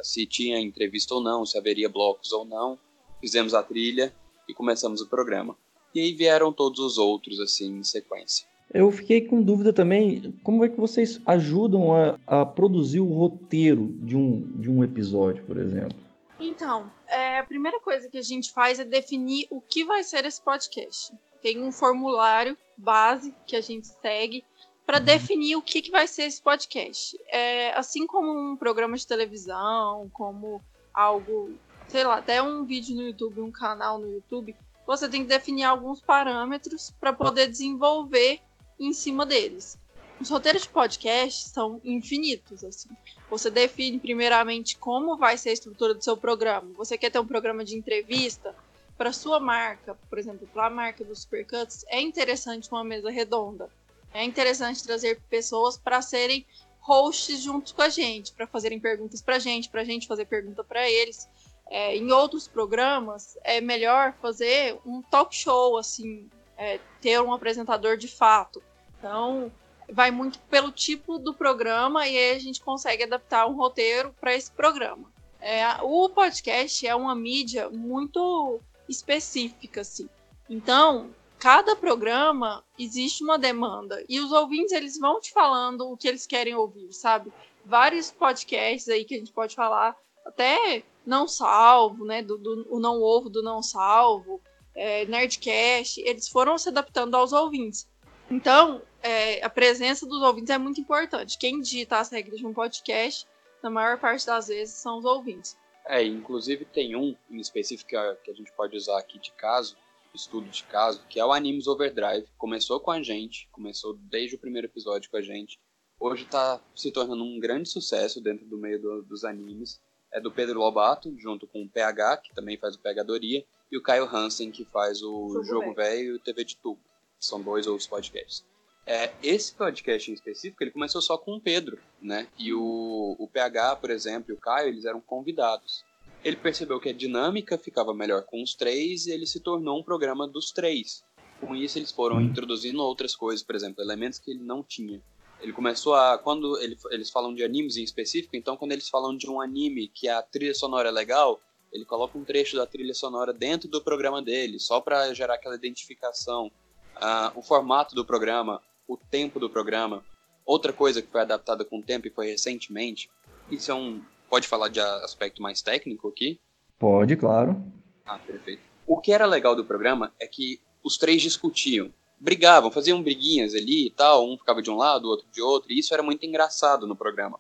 se 0.02 0.26
tinha 0.26 0.62
entrevista 0.62 1.14
ou 1.14 1.22
não, 1.22 1.46
se 1.46 1.58
haveria 1.58 1.90
blocos 1.90 2.32
ou 2.32 2.46
não. 2.46 2.80
Fizemos 3.20 3.54
a 3.54 3.62
trilha 3.62 4.16
e 4.48 4.54
começamos 4.54 5.02
o 5.02 5.08
programa. 5.08 5.58
E 5.94 6.00
aí 6.00 6.14
vieram 6.14 6.54
todos 6.54 6.80
os 6.80 6.98
outros, 6.98 7.38
assim, 7.42 7.80
em 7.80 7.84
sequência. 7.84 8.48
Eu 8.72 8.92
fiquei 8.92 9.22
com 9.22 9.42
dúvida 9.42 9.74
também, 9.74 10.38
como 10.44 10.64
é 10.64 10.70
que 10.70 10.80
vocês 10.80 11.20
ajudam 11.26 11.96
a, 11.96 12.20
a 12.28 12.46
produzir 12.46 13.00
o 13.00 13.12
roteiro 13.14 13.88
de 14.02 14.16
um, 14.16 14.42
de 14.60 14.70
um 14.70 14.84
episódio, 14.84 15.44
por 15.46 15.58
exemplo? 15.58 15.98
Então, 16.40 16.90
é, 17.08 17.40
a 17.40 17.44
primeira 17.44 17.80
coisa 17.80 18.08
que 18.08 18.18
a 18.18 18.22
gente 18.22 18.54
faz 18.54 18.80
é 18.80 18.86
definir 18.86 19.48
o 19.50 19.60
que 19.60 19.84
vai 19.84 20.04
ser 20.04 20.24
esse 20.26 20.42
podcast. 20.42 21.14
Tem 21.42 21.62
um 21.62 21.72
formulário 21.72 22.56
base 22.78 23.34
que 23.46 23.56
a 23.56 23.62
gente 23.62 23.88
segue 23.88 24.44
para 24.86 25.00
uhum. 25.00 25.06
definir 25.06 25.56
o 25.56 25.62
que, 25.62 25.82
que 25.82 25.92
vai 25.92 26.08
ser 26.08 26.24
esse 26.24 26.42
podcast. 26.42 27.20
É, 27.28 27.74
assim 27.78 28.06
como 28.06 28.32
um 28.32 28.56
programa 28.56 28.96
de 28.96 29.06
televisão, 29.06 30.10
como 30.14 30.62
algo, 30.94 31.54
sei 31.88 32.04
lá, 32.04 32.18
até 32.18 32.42
um 32.42 32.64
vídeo 32.64 32.96
no 32.96 33.04
YouTube, 33.04 33.42
um 33.42 33.52
canal 33.52 33.98
no 33.98 34.14
YouTube, 34.14 34.56
você 34.86 35.10
tem 35.10 35.24
que 35.24 35.30
definir 35.30 35.64
alguns 35.64 36.02
parâmetros 36.02 36.92
para 37.00 37.14
poder 37.14 37.48
desenvolver 37.48 38.40
em 38.80 38.94
cima 38.94 39.26
deles. 39.26 39.78
Os 40.20 40.30
roteiros 40.30 40.64
de 40.64 40.70
podcast 40.70 41.50
são 41.50 41.80
infinitos, 41.84 42.64
assim. 42.64 42.90
Você 43.30 43.50
define 43.50 44.00
primeiramente 44.00 44.78
como 44.78 45.18
vai 45.18 45.38
ser 45.38 45.50
a 45.50 45.54
estrutura 45.54 45.94
do 45.94 46.04
seu 46.04 46.18
programa. 46.18 46.72
Você 46.76 46.98
quer 46.98 47.10
ter 47.10 47.20
um 47.20 47.28
programa 47.28 47.64
de 47.64 47.78
entrevista 47.78 48.56
para 48.98 49.14
sua 49.14 49.40
marca, 49.40 49.96
por 50.10 50.20
exemplo, 50.20 50.48
para 50.54 50.68
a 50.68 50.70
marca 50.70 51.06
dos 51.06 51.22
Supercuts, 51.22 51.86
é 51.88 52.02
interessante 52.02 52.70
uma 52.70 52.84
mesa 52.84 53.10
redonda. 53.10 53.70
É 54.14 54.24
interessante 54.24 54.84
trazer 54.84 55.22
pessoas 55.30 55.78
para 55.78 56.02
serem 56.02 56.46
hosts 56.82 57.42
juntos 57.42 57.72
com 57.72 57.82
a 57.82 57.90
gente, 57.90 58.34
para 58.34 58.48
fazerem 58.48 58.80
perguntas 58.80 59.22
para 59.22 59.36
a 59.36 59.40
gente, 59.40 59.70
para 59.70 59.82
a 59.82 59.86
gente 59.86 60.08
fazer 60.08 60.26
pergunta 60.26 60.64
para 60.64 60.90
eles 60.90 61.30
é, 61.70 61.96
em 61.96 62.12
outros 62.12 62.48
programas, 62.48 63.38
é 63.44 63.62
melhor 63.62 64.14
fazer 64.20 64.78
um 64.86 65.02
talk 65.02 65.36
show, 65.36 65.78
assim, 65.78 66.28
é, 66.58 66.80
ter 67.00 67.22
um 67.22 67.32
apresentador 67.32 67.96
de 67.96 68.08
fato. 68.08 68.62
Então, 69.00 69.52
vai 69.92 70.12
muito 70.12 70.40
pelo 70.50 70.72
tipo 70.72 71.18
do 71.18 71.34
programa 71.34 72.08
e 72.08 72.16
aí 72.18 72.36
a 72.36 72.40
gente 72.40 72.62
consegue 72.62 73.04
adaptar 73.04 73.48
um 73.48 73.56
roteiro 73.56 74.14
para 74.20 74.36
esse 74.36 74.52
programa. 74.52 75.12
É, 75.40 75.66
o 75.82 76.10
podcast 76.10 76.86
é 76.86 76.94
uma 76.94 77.16
mídia 77.16 77.70
muito 77.70 78.60
específica, 78.88 79.82
assim. 79.82 80.10
Então, 80.50 81.10
cada 81.40 81.76
programa 81.76 82.64
existe 82.78 83.24
uma 83.24 83.40
demanda 83.40 84.04
e 84.10 84.20
os 84.20 84.32
ouvintes 84.32 84.74
eles 84.74 85.00
vão 85.00 85.20
te 85.22 85.32
falando 85.32 85.90
o 85.90 85.98
que 85.98 86.08
eles 86.08 86.28
querem 86.28 86.54
ouvir, 86.56 86.92
sabe? 86.92 87.32
Vários 87.66 88.12
podcasts 88.12 88.90
aí 88.90 89.06
que 89.06 89.16
a 89.16 89.18
gente 89.18 89.32
pode 89.32 89.56
falar, 89.56 89.96
até 90.26 90.84
não 91.06 91.28
salvo, 91.28 92.04
né? 92.04 92.22
Do, 92.22 92.38
do 92.38 92.68
o 92.70 92.80
não 92.80 93.02
ovo 93.02 93.30
do 93.30 93.42
não 93.42 93.64
salvo, 93.64 94.42
é, 94.76 95.06
Nerdcast, 95.06 96.02
eles 96.02 96.28
foram 96.28 96.58
se 96.58 96.70
adaptando 96.70 97.16
aos 97.16 97.32
ouvintes. 97.32 97.88
Então, 98.30 98.82
é, 99.02 99.44
a 99.44 99.50
presença 99.50 100.06
dos 100.06 100.22
ouvintes 100.22 100.50
é 100.50 100.58
muito 100.58 100.80
importante. 100.80 101.38
Quem 101.38 101.62
digita 101.62 102.00
as 102.00 102.10
regras 102.10 102.40
de 102.40 102.46
um 102.46 102.54
podcast, 102.54 103.28
na 103.62 103.70
maior 103.70 104.00
parte 104.00 104.26
das 104.26 104.48
vezes, 104.48 104.76
são 104.76 105.00
os 105.00 105.06
ouvintes. 105.06 105.58
É, 105.86 106.04
inclusive 106.04 106.66
tem 106.66 106.96
um 106.96 107.16
em 107.30 107.40
específico 107.40 107.90
que 107.90 107.96
a 108.32 108.34
gente 108.34 108.52
pode 108.54 108.78
usar 108.78 109.00
aqui 109.00 109.18
de 109.20 109.32
caso, 109.32 109.76
estudo 110.14 110.50
de 110.50 110.64
caso, 110.64 111.02
que 111.10 111.20
é 111.20 111.26
o 111.26 111.32
Animes 111.32 111.68
Overdrive. 111.68 112.28
Começou 112.38 112.80
com 112.80 112.92
a 112.92 113.02
gente, 113.02 113.48
começou 113.52 113.94
desde 113.94 114.36
o 114.36 114.40
primeiro 114.40 114.68
episódio 114.68 115.10
com 115.10 115.18
a 115.18 115.22
gente. 115.22 115.60
Hoje 116.00 116.24
está 116.24 116.62
se 116.76 116.92
tornando 116.92 117.24
um 117.24 117.40
grande 117.40 117.70
sucesso 117.70 118.22
dentro 118.22 118.46
do 118.46 118.58
meio 118.58 118.82
do, 118.82 119.02
dos 119.04 119.24
animes 119.24 119.82
é 120.12 120.20
do 120.20 120.32
Pedro 120.32 120.60
Lobato, 120.60 121.14
junto 121.18 121.46
com 121.46 121.64
o 121.64 121.70
PH, 121.70 122.18
que 122.18 122.34
também 122.34 122.58
faz 122.58 122.76
o 122.76 122.80
Pegadoria, 122.80 123.46
e 123.72 123.78
o 123.78 123.82
Caio 123.82 124.06
Hansen, 124.06 124.52
que 124.52 124.66
faz 124.66 125.04
o 125.04 125.44
Jogo 125.44 125.74
Velho 125.74 126.02
e 126.02 126.12
o 126.14 126.20
TV 126.20 126.44
de 126.44 126.56
Tubo. 126.58 126.82
São 127.20 127.42
dois 127.42 127.68
outros 127.68 127.88
podcasts. 127.88 128.44
É, 128.92 129.12
esse 129.22 129.54
podcast 129.54 130.10
em 130.10 130.16
específico, 130.16 130.64
ele 130.64 130.72
começou 130.72 131.00
só 131.00 131.16
com 131.16 131.36
o 131.36 131.40
Pedro, 131.40 131.78
né? 132.02 132.28
E 132.40 132.52
o, 132.52 133.16
o 133.20 133.28
PH, 133.28 133.76
por 133.76 133.92
exemplo, 133.92 134.32
e 134.32 134.34
o 134.34 134.38
Caio, 134.38 134.70
eles 134.70 134.84
eram 134.84 135.00
convidados. 135.00 135.86
Ele 136.24 136.36
percebeu 136.36 136.80
que 136.80 136.90
a 136.90 136.94
dinâmica 136.94 137.56
ficava 137.56 137.94
melhor 137.94 138.24
com 138.24 138.42
os 138.42 138.56
três 138.56 139.06
e 139.06 139.12
ele 139.12 139.28
se 139.28 139.42
tornou 139.42 139.80
um 139.80 139.84
programa 139.84 140.28
dos 140.28 140.52
três. 140.52 141.04
Com 141.40 141.56
isso, 141.56 141.78
eles 141.78 141.92
foram 141.92 142.16
hum. 142.16 142.22
introduzindo 142.22 142.82
outras 142.82 143.16
coisas, 143.16 143.46
por 143.46 143.56
exemplo, 143.56 143.84
elementos 143.84 144.18
que 144.18 144.32
ele 144.32 144.42
não 144.42 144.64
tinha. 144.64 145.00
Ele 145.40 145.54
começou 145.54 145.94
a. 145.94 146.18
Quando 146.18 146.60
ele, 146.60 146.76
eles 146.90 147.12
falam 147.12 147.36
de 147.36 147.44
animes 147.44 147.78
em 147.78 147.84
específico, 147.84 148.36
então 148.36 148.58
quando 148.58 148.72
eles 148.72 148.90
falam 148.90 149.16
de 149.16 149.30
um 149.30 149.40
anime 149.40 149.88
que 149.88 150.10
a 150.10 150.20
trilha 150.24 150.56
sonora 150.56 150.90
é 150.90 150.92
legal, 150.92 151.40
ele 151.72 151.86
coloca 151.86 152.18
um 152.18 152.24
trecho 152.24 152.58
da 152.58 152.66
trilha 152.66 152.96
sonora 152.96 153.34
dentro 153.34 153.70
do 153.70 153.84
programa 153.84 154.20
dele, 154.20 154.60
só 154.60 154.82
para 154.82 155.14
gerar 155.14 155.36
aquela 155.36 155.54
identificação. 155.54 156.52
Uh, 156.98 157.32
o 157.40 157.42
formato 157.42 157.96
do 157.96 158.04
programa, 158.04 158.62
o 158.90 158.98
tempo 158.98 159.40
do 159.40 159.50
programa. 159.50 160.04
Outra 160.46 160.74
coisa 160.74 161.02
que 161.02 161.12
foi 161.12 161.22
adaptada 161.22 161.64
com 161.64 161.80
o 161.80 161.84
tempo 161.84 162.08
e 162.08 162.12
foi 162.12 162.28
recentemente, 162.28 163.10
isso 163.50 163.72
é 163.72 163.76
um. 163.76 164.02
Pode 164.30 164.48
falar 164.48 164.68
de 164.68 164.80
aspecto 164.80 165.42
mais 165.42 165.62
técnico 165.62 166.08
aqui? 166.08 166.40
Pode, 166.78 167.16
claro. 167.16 167.62
Ah, 168.06 168.20
perfeito. 168.20 168.62
O 168.86 169.00
que 169.00 169.12
era 169.12 169.26
legal 169.26 169.56
do 169.56 169.66
programa 169.66 170.14
é 170.20 170.28
que 170.28 170.60
os 170.84 170.98
três 170.98 171.22
discutiam 171.22 171.92
brigavam, 172.20 172.70
faziam 172.70 173.02
briguinhas 173.02 173.56
ali 173.56 173.88
e 173.88 173.90
tal, 173.90 174.30
um 174.30 174.38
ficava 174.38 174.62
de 174.62 174.70
um 174.70 174.76
lado, 174.76 175.06
o 175.06 175.10
outro 175.10 175.26
de 175.32 175.42
outro, 175.42 175.72
e 175.72 175.80
isso 175.80 175.94
era 175.94 176.04
muito 176.04 176.26
engraçado 176.26 176.86
no 176.86 176.96
programa. 176.96 177.40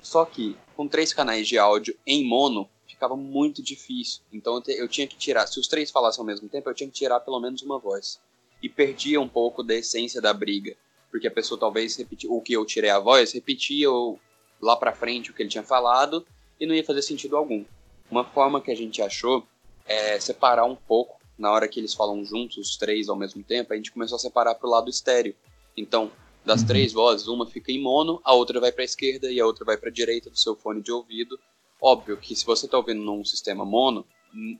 Só 0.00 0.24
que, 0.24 0.56
com 0.74 0.88
três 0.88 1.12
canais 1.12 1.46
de 1.46 1.58
áudio 1.58 1.96
em 2.06 2.26
mono, 2.26 2.68
ficava 2.86 3.16
muito 3.16 3.62
difícil. 3.62 4.22
Então 4.32 4.62
eu 4.66 4.88
tinha 4.88 5.06
que 5.06 5.16
tirar, 5.16 5.46
se 5.46 5.60
os 5.60 5.68
três 5.68 5.90
falassem 5.90 6.20
ao 6.20 6.26
mesmo 6.26 6.48
tempo, 6.48 6.70
eu 6.70 6.74
tinha 6.74 6.88
que 6.88 6.94
tirar 6.94 7.20
pelo 7.20 7.40
menos 7.40 7.60
uma 7.62 7.78
voz. 7.78 8.18
E 8.66 8.68
perdia 8.68 9.20
um 9.20 9.28
pouco 9.28 9.62
da 9.62 9.76
essência 9.76 10.20
da 10.20 10.34
briga. 10.34 10.76
Porque 11.08 11.28
a 11.28 11.30
pessoa 11.30 11.58
talvez 11.58 11.94
repetia, 11.94 12.28
o 12.28 12.40
que 12.40 12.52
eu 12.52 12.66
tirei 12.66 12.90
a 12.90 12.98
voz, 12.98 13.30
repetia 13.32 13.88
lá 14.60 14.74
pra 14.74 14.92
frente 14.92 15.30
o 15.30 15.34
que 15.34 15.40
ele 15.40 15.48
tinha 15.48 15.62
falado 15.62 16.26
e 16.58 16.66
não 16.66 16.74
ia 16.74 16.82
fazer 16.82 17.02
sentido 17.02 17.36
algum. 17.36 17.64
Uma 18.10 18.24
forma 18.24 18.60
que 18.60 18.72
a 18.72 18.74
gente 18.74 19.00
achou 19.00 19.46
é 19.86 20.18
separar 20.18 20.64
um 20.64 20.74
pouco 20.74 21.16
na 21.38 21.52
hora 21.52 21.68
que 21.68 21.78
eles 21.78 21.94
falam 21.94 22.24
juntos, 22.24 22.56
os 22.56 22.76
três 22.76 23.08
ao 23.08 23.14
mesmo 23.14 23.40
tempo, 23.44 23.72
a 23.72 23.76
gente 23.76 23.92
começou 23.92 24.16
a 24.16 24.18
separar 24.18 24.56
pro 24.56 24.68
lado 24.68 24.90
estéreo. 24.90 25.32
Então, 25.76 26.10
das 26.44 26.62
uhum. 26.62 26.66
três 26.66 26.92
vozes, 26.92 27.28
uma 27.28 27.46
fica 27.46 27.70
em 27.70 27.80
mono, 27.80 28.20
a 28.24 28.34
outra 28.34 28.58
vai 28.58 28.72
para 28.72 28.82
a 28.82 28.84
esquerda 28.84 29.30
e 29.30 29.38
a 29.38 29.46
outra 29.46 29.64
vai 29.64 29.76
para 29.76 29.90
a 29.90 29.92
direita 29.92 30.28
do 30.28 30.36
seu 30.36 30.56
fone 30.56 30.82
de 30.82 30.90
ouvido. 30.90 31.38
Óbvio 31.80 32.16
que 32.16 32.34
se 32.34 32.44
você 32.44 32.66
está 32.66 32.76
ouvindo 32.76 33.00
num 33.00 33.24
sistema 33.24 33.64
mono, 33.64 34.04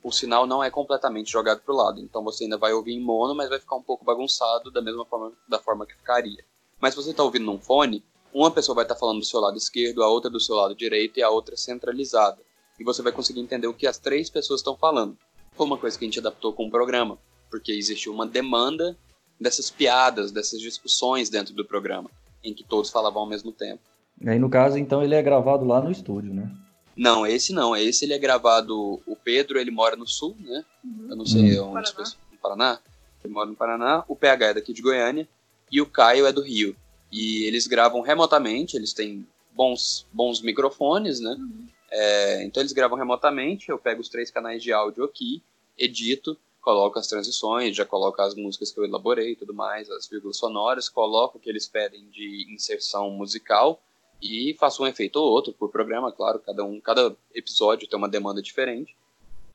o 0.03 0.11
sinal 0.11 0.47
não 0.47 0.63
é 0.63 0.69
completamente 0.69 1.31
jogado 1.31 1.61
para 1.61 1.73
o 1.73 1.77
lado. 1.77 2.01
Então 2.01 2.23
você 2.23 2.45
ainda 2.45 2.57
vai 2.57 2.73
ouvir 2.73 2.93
em 2.93 3.01
mono, 3.01 3.35
mas 3.35 3.49
vai 3.49 3.59
ficar 3.59 3.75
um 3.75 3.83
pouco 3.83 4.05
bagunçado 4.05 4.71
da 4.71 4.81
mesma 4.81 5.05
forma 5.05 5.33
da 5.47 5.59
forma 5.59 5.85
que 5.85 5.95
ficaria. 5.95 6.43
Mas 6.79 6.93
se 6.93 7.01
você 7.01 7.11
está 7.11 7.23
ouvindo 7.23 7.45
num 7.45 7.59
fone, 7.59 8.03
uma 8.33 8.51
pessoa 8.51 8.75
vai 8.75 8.85
estar 8.85 8.95
tá 8.95 8.99
falando 8.99 9.19
do 9.19 9.25
seu 9.25 9.39
lado 9.39 9.57
esquerdo, 9.57 10.03
a 10.03 10.09
outra 10.09 10.29
do 10.29 10.39
seu 10.39 10.55
lado 10.55 10.75
direito 10.75 11.19
e 11.19 11.23
a 11.23 11.29
outra 11.29 11.55
centralizada. 11.57 12.39
E 12.79 12.83
você 12.83 13.01
vai 13.01 13.11
conseguir 13.11 13.39
entender 13.39 13.67
o 13.67 13.73
que 13.73 13.87
as 13.87 13.97
três 13.97 14.29
pessoas 14.29 14.59
estão 14.59 14.75
falando 14.75 15.17
foi 15.57 15.65
uma 15.65 15.77
coisa 15.77 15.97
que 15.97 16.05
a 16.05 16.07
gente 16.07 16.19
adaptou 16.19 16.53
com 16.53 16.67
o 16.67 16.69
programa, 16.69 17.17
porque 17.49 17.71
existiu 17.71 18.13
uma 18.13 18.27
demanda 18.27 18.95
dessas 19.41 19.71
piadas, 19.71 20.31
dessas 20.31 20.61
discussões 20.61 21.29
dentro 21.29 21.53
do 21.53 21.65
programa, 21.65 22.09
em 22.43 22.53
que 22.53 22.63
todos 22.63 22.91
falavam 22.91 23.23
ao 23.23 23.27
mesmo 23.27 23.51
tempo. 23.51 23.81
E 24.21 24.29
aí, 24.29 24.39
no 24.39 24.49
caso, 24.49 24.77
então, 24.77 25.03
ele 25.03 25.15
é 25.15 25.21
gravado 25.21 25.65
lá 25.65 25.81
no 25.81 25.91
estúdio, 25.91 26.33
né? 26.33 26.49
Não, 26.95 27.25
esse 27.25 27.53
não. 27.53 27.75
Esse 27.75 28.05
ele 28.05 28.13
é 28.13 28.19
gravado. 28.19 28.99
O 29.05 29.15
Pedro, 29.27 29.59
ele 29.59 29.71
mora 29.71 29.97
no 29.97 30.07
sul, 30.07 30.37
né? 30.39 30.63
Uhum. 30.81 31.07
Eu 31.09 31.15
não 31.17 31.25
sei 31.25 31.59
uhum. 31.59 31.75
onde. 31.75 31.91
Paraná. 31.91 32.15
No 32.31 32.37
Paraná. 32.37 32.79
Ele 33.21 33.33
mora 33.33 33.49
no 33.49 33.55
Paraná. 33.57 34.05
O 34.07 34.15
PH 34.15 34.45
é 34.45 34.53
daqui 34.53 34.71
de 34.71 34.81
Goiânia. 34.81 35.27
E 35.69 35.81
o 35.81 35.85
Caio 35.85 36.25
é 36.25 36.31
do 36.31 36.41
Rio. 36.41 36.73
E 37.11 37.43
eles 37.43 37.67
gravam 37.67 37.99
remotamente, 37.99 38.77
eles 38.77 38.93
têm 38.93 39.27
bons, 39.51 40.07
bons 40.13 40.41
microfones, 40.41 41.19
né? 41.19 41.31
Uhum. 41.31 41.67
É, 41.91 42.43
então 42.45 42.63
eles 42.63 42.71
gravam 42.71 42.97
remotamente, 42.97 43.67
eu 43.67 43.77
pego 43.77 43.99
os 43.99 44.07
três 44.07 44.31
canais 44.31 44.63
de 44.63 44.71
áudio 44.71 45.03
aqui, 45.03 45.43
edito, 45.77 46.37
coloco 46.61 46.97
as 46.97 47.07
transições, 47.07 47.75
já 47.75 47.85
coloco 47.85 48.21
as 48.21 48.33
músicas 48.33 48.71
que 48.71 48.79
eu 48.79 48.85
elaborei 48.85 49.31
e 49.31 49.35
tudo 49.35 49.53
mais, 49.53 49.89
as 49.89 50.07
vírgulas 50.07 50.37
sonoras, 50.37 50.87
coloco 50.87 51.37
o 51.37 51.41
que 51.41 51.49
eles 51.49 51.67
pedem 51.67 52.07
de 52.09 52.47
inserção 52.49 53.09
musical 53.09 53.81
e 54.21 54.55
faço 54.57 54.83
um 54.83 54.87
efeito 54.87 55.17
ou 55.17 55.29
outro 55.29 55.51
por 55.51 55.69
programa, 55.69 56.13
claro, 56.13 56.39
cada 56.39 56.63
um, 56.63 56.79
cada 56.79 57.13
episódio 57.35 57.89
tem 57.89 57.97
uma 57.97 58.07
demanda 58.07 58.41
diferente. 58.41 58.95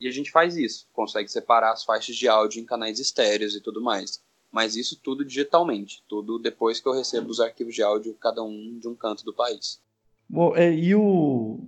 E 0.03 0.09
a 0.09 0.11
gente 0.11 0.33
faz 0.33 0.57
isso, 0.57 0.89
consegue 0.93 1.29
separar 1.29 1.71
as 1.71 1.85
faixas 1.85 2.17
de 2.17 2.27
áudio 2.27 2.61
em 2.61 2.67
canais 2.67 2.99
estéreos 2.99 3.55
e 3.55 3.61
tudo 3.61 3.81
mais. 3.81 4.21
Mas 4.51 4.75
isso 4.75 5.01
tudo 5.01 5.25
digitalmente, 5.25 6.03
tudo 6.09 6.41
depois 6.41 6.81
que 6.81 6.89
eu 6.89 6.93
recebo 6.93 7.31
os 7.31 7.39
arquivos 7.39 7.73
de 7.73 7.85
áudio, 7.85 8.13
cada 8.15 8.43
um 8.43 8.79
de 8.81 8.89
um 8.89 8.97
canto 8.97 9.25
do 9.25 9.33
país. 9.33 9.81
Bom, 10.29 10.57
é, 10.57 10.75
e 10.75 10.93
o. 10.93 11.61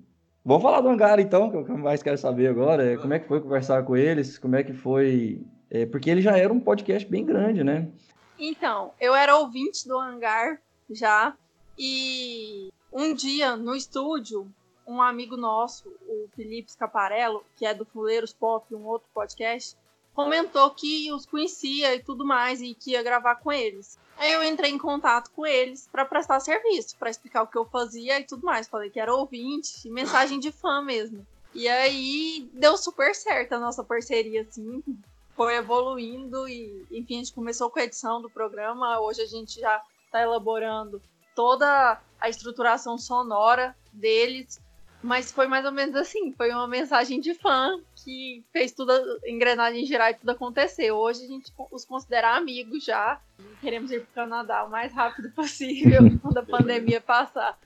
Vamos 0.44 0.64
falar 0.64 0.80
do 0.80 0.88
Hangar 0.88 1.20
então, 1.20 1.48
que 1.48 1.70
eu 1.70 1.78
mais 1.78 2.02
quero 2.02 2.18
saber 2.18 2.48
agora. 2.48 2.84
É, 2.84 2.96
como 2.96 3.14
é 3.14 3.20
que 3.20 3.28
foi 3.28 3.40
conversar 3.40 3.84
com 3.84 3.96
eles? 3.96 4.36
Como 4.36 4.56
é 4.56 4.64
que 4.64 4.74
foi. 4.74 5.40
É, 5.70 5.86
porque 5.86 6.10
ele 6.10 6.20
já 6.20 6.36
era 6.36 6.52
um 6.52 6.58
podcast 6.58 7.08
bem 7.08 7.24
grande, 7.24 7.62
né? 7.62 7.88
Então, 8.36 8.92
eu 9.00 9.14
era 9.14 9.38
ouvinte 9.38 9.86
do 9.86 9.96
Hangar 9.96 10.60
já. 10.90 11.36
E 11.78 12.68
um 12.92 13.14
dia 13.14 13.56
no 13.56 13.76
estúdio, 13.76 14.52
um 14.86 15.00
amigo 15.00 15.36
nosso, 15.36 15.88
o 16.06 16.28
Felipe 16.34 16.70
Scaparello, 16.70 17.44
que 17.56 17.66
é 17.66 17.74
do 17.74 17.84
Fuleiros 17.84 18.32
Pop, 18.32 18.74
um 18.74 18.84
outro 18.84 19.08
podcast, 19.14 19.76
comentou 20.14 20.70
que 20.70 21.12
os 21.12 21.26
conhecia 21.26 21.94
e 21.94 22.02
tudo 22.02 22.24
mais 22.24 22.62
e 22.62 22.74
que 22.74 22.92
ia 22.92 23.02
gravar 23.02 23.36
com 23.36 23.52
eles. 23.52 23.98
Aí 24.16 24.32
eu 24.32 24.44
entrei 24.44 24.70
em 24.70 24.78
contato 24.78 25.30
com 25.32 25.44
eles 25.44 25.88
para 25.90 26.04
prestar 26.04 26.38
serviço, 26.40 26.96
para 26.96 27.10
explicar 27.10 27.42
o 27.42 27.46
que 27.46 27.58
eu 27.58 27.64
fazia 27.64 28.20
e 28.20 28.24
tudo 28.24 28.46
mais. 28.46 28.68
Falei 28.68 28.90
que 28.90 29.00
era 29.00 29.14
ouvinte, 29.14 29.88
mensagem 29.90 30.38
de 30.38 30.52
fã 30.52 30.80
mesmo. 30.80 31.26
E 31.52 31.68
aí 31.68 32.48
deu 32.52 32.76
super 32.76 33.14
certo 33.14 33.54
a 33.54 33.60
nossa 33.60 33.82
parceria, 33.82 34.42
assim. 34.42 34.82
Foi 35.36 35.56
evoluindo 35.56 36.48
e, 36.48 36.86
enfim, 36.92 37.16
a 37.16 37.18
gente 37.18 37.32
começou 37.32 37.68
com 37.68 37.80
a 37.80 37.84
edição 37.84 38.22
do 38.22 38.30
programa. 38.30 39.00
Hoje 39.00 39.22
a 39.22 39.26
gente 39.26 39.60
já 39.60 39.82
está 40.06 40.22
elaborando 40.22 41.02
toda 41.34 42.00
a 42.20 42.28
estruturação 42.28 42.96
sonora 42.96 43.76
deles 43.92 44.60
mas 45.04 45.30
foi 45.30 45.46
mais 45.46 45.66
ou 45.66 45.70
menos 45.70 45.94
assim, 45.94 46.32
foi 46.32 46.50
uma 46.50 46.66
mensagem 46.66 47.20
de 47.20 47.34
fã 47.34 47.78
que 47.94 48.42
fez 48.50 48.72
tudo, 48.72 48.90
engrenagem 49.26 49.84
girar 49.84 50.10
e 50.10 50.14
tudo 50.14 50.30
acontecer. 50.30 50.90
Hoje 50.92 51.24
a 51.24 51.26
gente 51.26 51.52
os 51.70 51.84
considera 51.84 52.34
amigos 52.34 52.82
já. 52.82 53.20
Queremos 53.60 53.90
ir 53.90 54.00
para 54.00 54.10
o 54.10 54.14
Canadá 54.14 54.64
o 54.64 54.70
mais 54.70 54.94
rápido 54.94 55.30
possível 55.32 56.00
quando 56.22 56.38
a 56.38 56.42
pandemia 56.42 57.02
passar. 57.02 57.60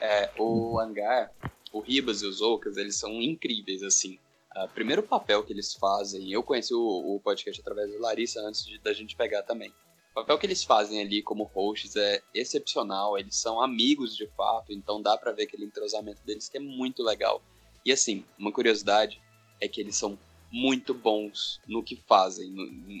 É, 0.00 0.30
o 0.38 0.78
Hangar, 0.78 1.32
o 1.72 1.80
Ribas 1.80 2.22
e 2.22 2.26
os 2.26 2.40
Ocas, 2.40 2.76
eles 2.76 2.94
são 2.94 3.20
incríveis, 3.20 3.82
assim. 3.82 4.16
O 4.54 4.68
primeiro 4.68 5.02
papel 5.02 5.42
que 5.42 5.52
eles 5.52 5.74
fazem, 5.74 6.30
eu 6.30 6.44
conheci 6.44 6.72
o, 6.72 6.80
o 6.80 7.20
podcast 7.20 7.60
através 7.60 7.92
da 7.92 7.98
Larissa 7.98 8.40
antes 8.42 8.64
de, 8.64 8.78
da 8.78 8.92
gente 8.92 9.16
pegar 9.16 9.42
também. 9.42 9.72
O 10.16 10.20
papel 10.20 10.38
que 10.38 10.46
eles 10.46 10.64
fazem 10.64 10.98
ali 10.98 11.22
como 11.22 11.44
hosts 11.44 11.94
é 11.94 12.22
excepcional, 12.32 13.18
eles 13.18 13.36
são 13.36 13.60
amigos 13.60 14.16
de 14.16 14.26
fato, 14.28 14.72
então 14.72 15.02
dá 15.02 15.14
para 15.14 15.30
ver 15.30 15.42
aquele 15.42 15.66
entrosamento 15.66 16.22
deles 16.24 16.48
que 16.48 16.56
é 16.56 16.60
muito 16.60 17.02
legal. 17.02 17.42
E 17.84 17.92
assim, 17.92 18.24
uma 18.38 18.50
curiosidade 18.50 19.20
é 19.60 19.68
que 19.68 19.78
eles 19.78 19.94
são 19.94 20.18
muito 20.50 20.94
bons 20.94 21.60
no 21.68 21.82
que 21.82 21.96
fazem, 21.96 22.50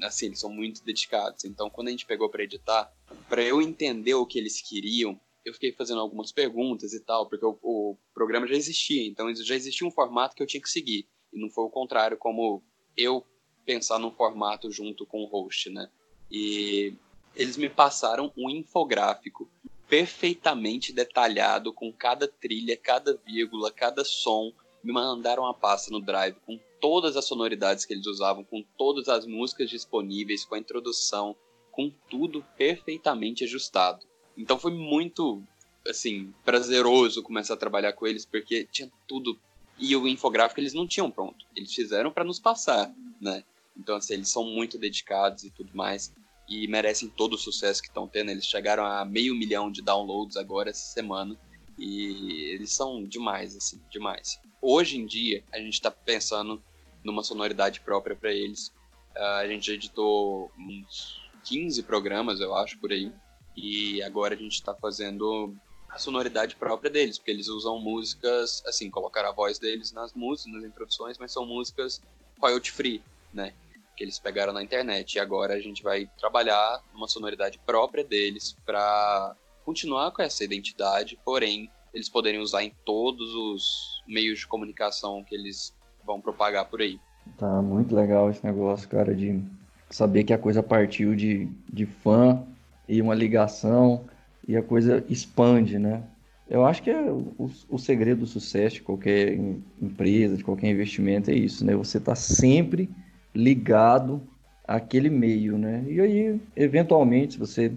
assim, 0.04 0.26
eles 0.26 0.38
são 0.38 0.50
muito 0.50 0.84
dedicados. 0.84 1.46
Então, 1.46 1.70
quando 1.70 1.88
a 1.88 1.90
gente 1.90 2.04
pegou 2.04 2.28
para 2.28 2.44
editar, 2.44 2.92
para 3.30 3.42
eu 3.42 3.62
entender 3.62 4.12
o 4.12 4.26
que 4.26 4.38
eles 4.38 4.60
queriam, 4.60 5.18
eu 5.42 5.54
fiquei 5.54 5.72
fazendo 5.72 6.02
algumas 6.02 6.30
perguntas 6.30 6.92
e 6.92 7.00
tal, 7.00 7.30
porque 7.30 7.46
o, 7.46 7.58
o, 7.62 7.96
programa 8.12 8.46
já 8.46 8.56
existia, 8.56 9.06
então 9.06 9.34
já 9.34 9.54
existia 9.54 9.88
um 9.88 9.90
formato 9.90 10.36
que 10.36 10.42
eu 10.42 10.46
tinha 10.46 10.60
que 10.60 10.68
seguir, 10.68 11.08
e 11.32 11.40
não 11.40 11.48
foi 11.48 11.64
o 11.64 11.70
contrário 11.70 12.18
como 12.18 12.62
eu 12.94 13.26
pensar 13.64 13.98
num 13.98 14.10
formato 14.10 14.70
junto 14.70 15.06
com 15.06 15.22
o 15.22 15.26
host, 15.26 15.70
né? 15.70 15.88
E 16.30 16.94
eles 17.36 17.56
me 17.56 17.68
passaram 17.68 18.32
um 18.36 18.48
infográfico 18.48 19.48
perfeitamente 19.88 20.92
detalhado 20.92 21.72
com 21.72 21.92
cada 21.92 22.26
trilha, 22.26 22.76
cada 22.76 23.16
vírgula, 23.24 23.70
cada 23.70 24.04
som. 24.04 24.52
Me 24.82 24.92
mandaram 24.92 25.42
uma 25.44 25.54
pasta 25.54 25.90
no 25.90 26.00
Drive 26.00 26.36
com 26.46 26.58
todas 26.80 27.16
as 27.16 27.26
sonoridades 27.26 27.84
que 27.84 27.92
eles 27.92 28.06
usavam, 28.06 28.42
com 28.42 28.64
todas 28.76 29.08
as 29.08 29.26
músicas 29.26 29.68
disponíveis, 29.68 30.44
com 30.44 30.54
a 30.54 30.58
introdução, 30.58 31.36
com 31.70 31.92
tudo 32.10 32.44
perfeitamente 32.56 33.44
ajustado. 33.44 34.06
Então 34.36 34.58
foi 34.58 34.72
muito, 34.72 35.42
assim, 35.88 36.32
prazeroso 36.44 37.22
começar 37.22 37.54
a 37.54 37.58
trabalhar 37.58 37.92
com 37.92 38.06
eles, 38.06 38.24
porque 38.24 38.66
tinha 38.72 38.90
tudo. 39.06 39.38
E 39.78 39.94
o 39.94 40.08
infográfico 40.08 40.60
eles 40.60 40.72
não 40.72 40.86
tinham 40.86 41.10
pronto. 41.10 41.44
Eles 41.54 41.72
fizeram 41.74 42.10
para 42.10 42.24
nos 42.24 42.40
passar, 42.40 42.94
né? 43.20 43.44
Então, 43.76 43.96
assim, 43.96 44.14
eles 44.14 44.30
são 44.30 44.44
muito 44.44 44.78
dedicados 44.78 45.44
e 45.44 45.50
tudo 45.50 45.70
mais 45.76 46.10
e 46.48 46.68
merecem 46.68 47.08
todo 47.08 47.34
o 47.34 47.38
sucesso 47.38 47.82
que 47.82 47.88
estão 47.88 48.06
tendo. 48.06 48.30
Eles 48.30 48.46
chegaram 48.46 48.84
a 48.84 49.04
meio 49.04 49.34
milhão 49.34 49.70
de 49.70 49.82
downloads 49.82 50.36
agora 50.36 50.70
essa 50.70 50.92
semana 50.92 51.36
e 51.78 52.50
eles 52.54 52.72
são 52.72 53.04
demais, 53.04 53.56
assim, 53.56 53.80
demais. 53.90 54.40
Hoje 54.60 54.98
em 54.98 55.06
dia, 55.06 55.44
a 55.52 55.58
gente 55.58 55.74
está 55.74 55.90
pensando 55.90 56.62
numa 57.04 57.22
sonoridade 57.22 57.80
própria 57.80 58.16
para 58.16 58.32
eles. 58.32 58.68
Uh, 59.14 59.40
a 59.40 59.46
gente 59.46 59.70
editou 59.70 60.50
uns 60.58 61.20
15 61.44 61.82
programas, 61.82 62.40
eu 62.40 62.54
acho, 62.54 62.78
por 62.78 62.92
aí. 62.92 63.12
E 63.56 64.02
agora 64.02 64.34
a 64.34 64.38
gente 64.38 64.54
está 64.54 64.74
fazendo 64.74 65.54
a 65.88 65.98
sonoridade 65.98 66.56
própria 66.56 66.90
deles, 66.90 67.16
porque 67.16 67.30
eles 67.30 67.48
usam 67.48 67.80
músicas, 67.80 68.62
assim, 68.66 68.90
colocaram 68.90 69.30
a 69.30 69.32
voz 69.32 69.58
deles 69.58 69.92
nas 69.92 70.12
músicas, 70.12 70.52
nas 70.52 70.64
introduções, 70.64 71.16
mas 71.18 71.32
são 71.32 71.46
músicas 71.46 72.02
royalty 72.38 72.70
free, 72.70 73.02
né? 73.32 73.54
Que 73.96 74.04
eles 74.04 74.18
pegaram 74.18 74.52
na 74.52 74.62
internet. 74.62 75.14
E 75.14 75.18
agora 75.18 75.54
a 75.54 75.60
gente 75.60 75.82
vai 75.82 76.08
trabalhar 76.18 76.82
uma 76.94 77.08
sonoridade 77.08 77.58
própria 77.64 78.04
deles 78.04 78.56
para 78.64 79.34
continuar 79.64 80.10
com 80.12 80.22
essa 80.22 80.44
identidade, 80.44 81.18
porém 81.24 81.70
eles 81.92 82.08
poderem 82.08 82.40
usar 82.40 82.62
em 82.62 82.72
todos 82.84 83.34
os 83.34 84.02
meios 84.06 84.40
de 84.40 84.46
comunicação 84.46 85.24
que 85.24 85.34
eles 85.34 85.74
vão 86.04 86.20
propagar 86.20 86.66
por 86.66 86.80
aí. 86.80 87.00
Tá 87.38 87.60
muito 87.62 87.94
legal 87.94 88.30
esse 88.30 88.44
negócio, 88.44 88.88
cara, 88.88 89.14
de 89.14 89.42
saber 89.90 90.24
que 90.24 90.32
a 90.32 90.38
coisa 90.38 90.62
partiu 90.62 91.16
de, 91.16 91.48
de 91.72 91.86
fã 91.86 92.44
e 92.88 93.00
uma 93.00 93.14
ligação 93.14 94.04
e 94.46 94.56
a 94.56 94.62
coisa 94.62 95.04
expande, 95.08 95.78
né? 95.78 96.04
Eu 96.48 96.64
acho 96.64 96.82
que 96.82 96.90
é 96.90 97.00
o, 97.10 97.50
o 97.68 97.78
segredo 97.78 98.20
do 98.20 98.26
sucesso 98.26 98.76
de 98.76 98.82
qualquer 98.82 99.36
empresa, 99.82 100.36
de 100.36 100.44
qualquer 100.44 100.70
investimento 100.70 101.30
é 101.30 101.34
isso, 101.34 101.64
né? 101.64 101.74
Você 101.74 101.98
tá 101.98 102.14
sempre 102.14 102.88
ligado 103.36 104.22
àquele 104.66 105.10
meio, 105.10 105.58
né? 105.58 105.84
E 105.86 106.00
aí, 106.00 106.40
eventualmente, 106.56 107.34
se 107.34 107.38
você 107.38 107.72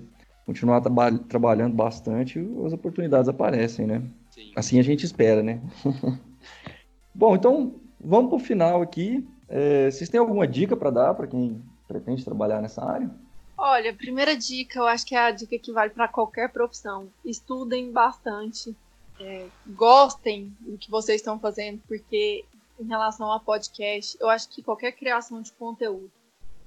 continuar 0.46 0.82
traba 0.82 1.12
trabalhando 1.30 1.76
bastante, 1.76 2.40
as 2.66 2.74
oportunidades 2.74 3.30
aparecem, 3.30 3.86
né? 3.86 4.02
Sim. 4.32 4.52
Assim 4.56 4.80
a 4.80 4.84
gente 4.84 5.06
espera, 5.06 5.44
né? 5.44 5.62
Bom, 7.14 7.36
então 7.36 7.76
vamos 8.00 8.30
para 8.30 8.38
o 8.38 8.40
final 8.40 8.82
aqui. 8.82 9.28
É, 9.48 9.92
vocês 9.92 10.10
têm 10.10 10.20
alguma 10.20 10.48
dica 10.48 10.76
para 10.76 10.90
dar 10.90 11.14
para 11.14 11.28
quem 11.28 11.62
pretende 11.88 12.24
trabalhar 12.24 12.62
nessa 12.62 12.84
área? 12.84 13.10
Olha, 13.58 13.92
a 13.92 13.96
primeira 13.96 14.38
dica, 14.38 14.80
eu 14.80 14.88
acho 14.88 15.06
que 15.06 15.16
é 15.16 15.20
a 15.20 15.32
dica 15.32 15.60
que 15.60 15.72
vale 15.72 15.90
para 15.90 16.08
qualquer 16.08 16.50
profissão. 16.50 17.10
Estudem 17.26 17.92
bastante, 17.92 18.74
é, 19.20 19.48
gostem 19.68 20.54
do 20.62 20.78
que 20.78 20.90
vocês 20.90 21.20
estão 21.20 21.38
fazendo, 21.38 21.82
porque 21.88 22.46
em 22.80 22.88
relação 22.88 23.32
a 23.32 23.40
podcast, 23.40 24.18
eu 24.20 24.30
acho 24.30 24.50
que 24.50 24.64
qualquer 24.64 24.94
criação 24.94 25.42
de 25.42 25.52
conteúdo, 25.52 26.12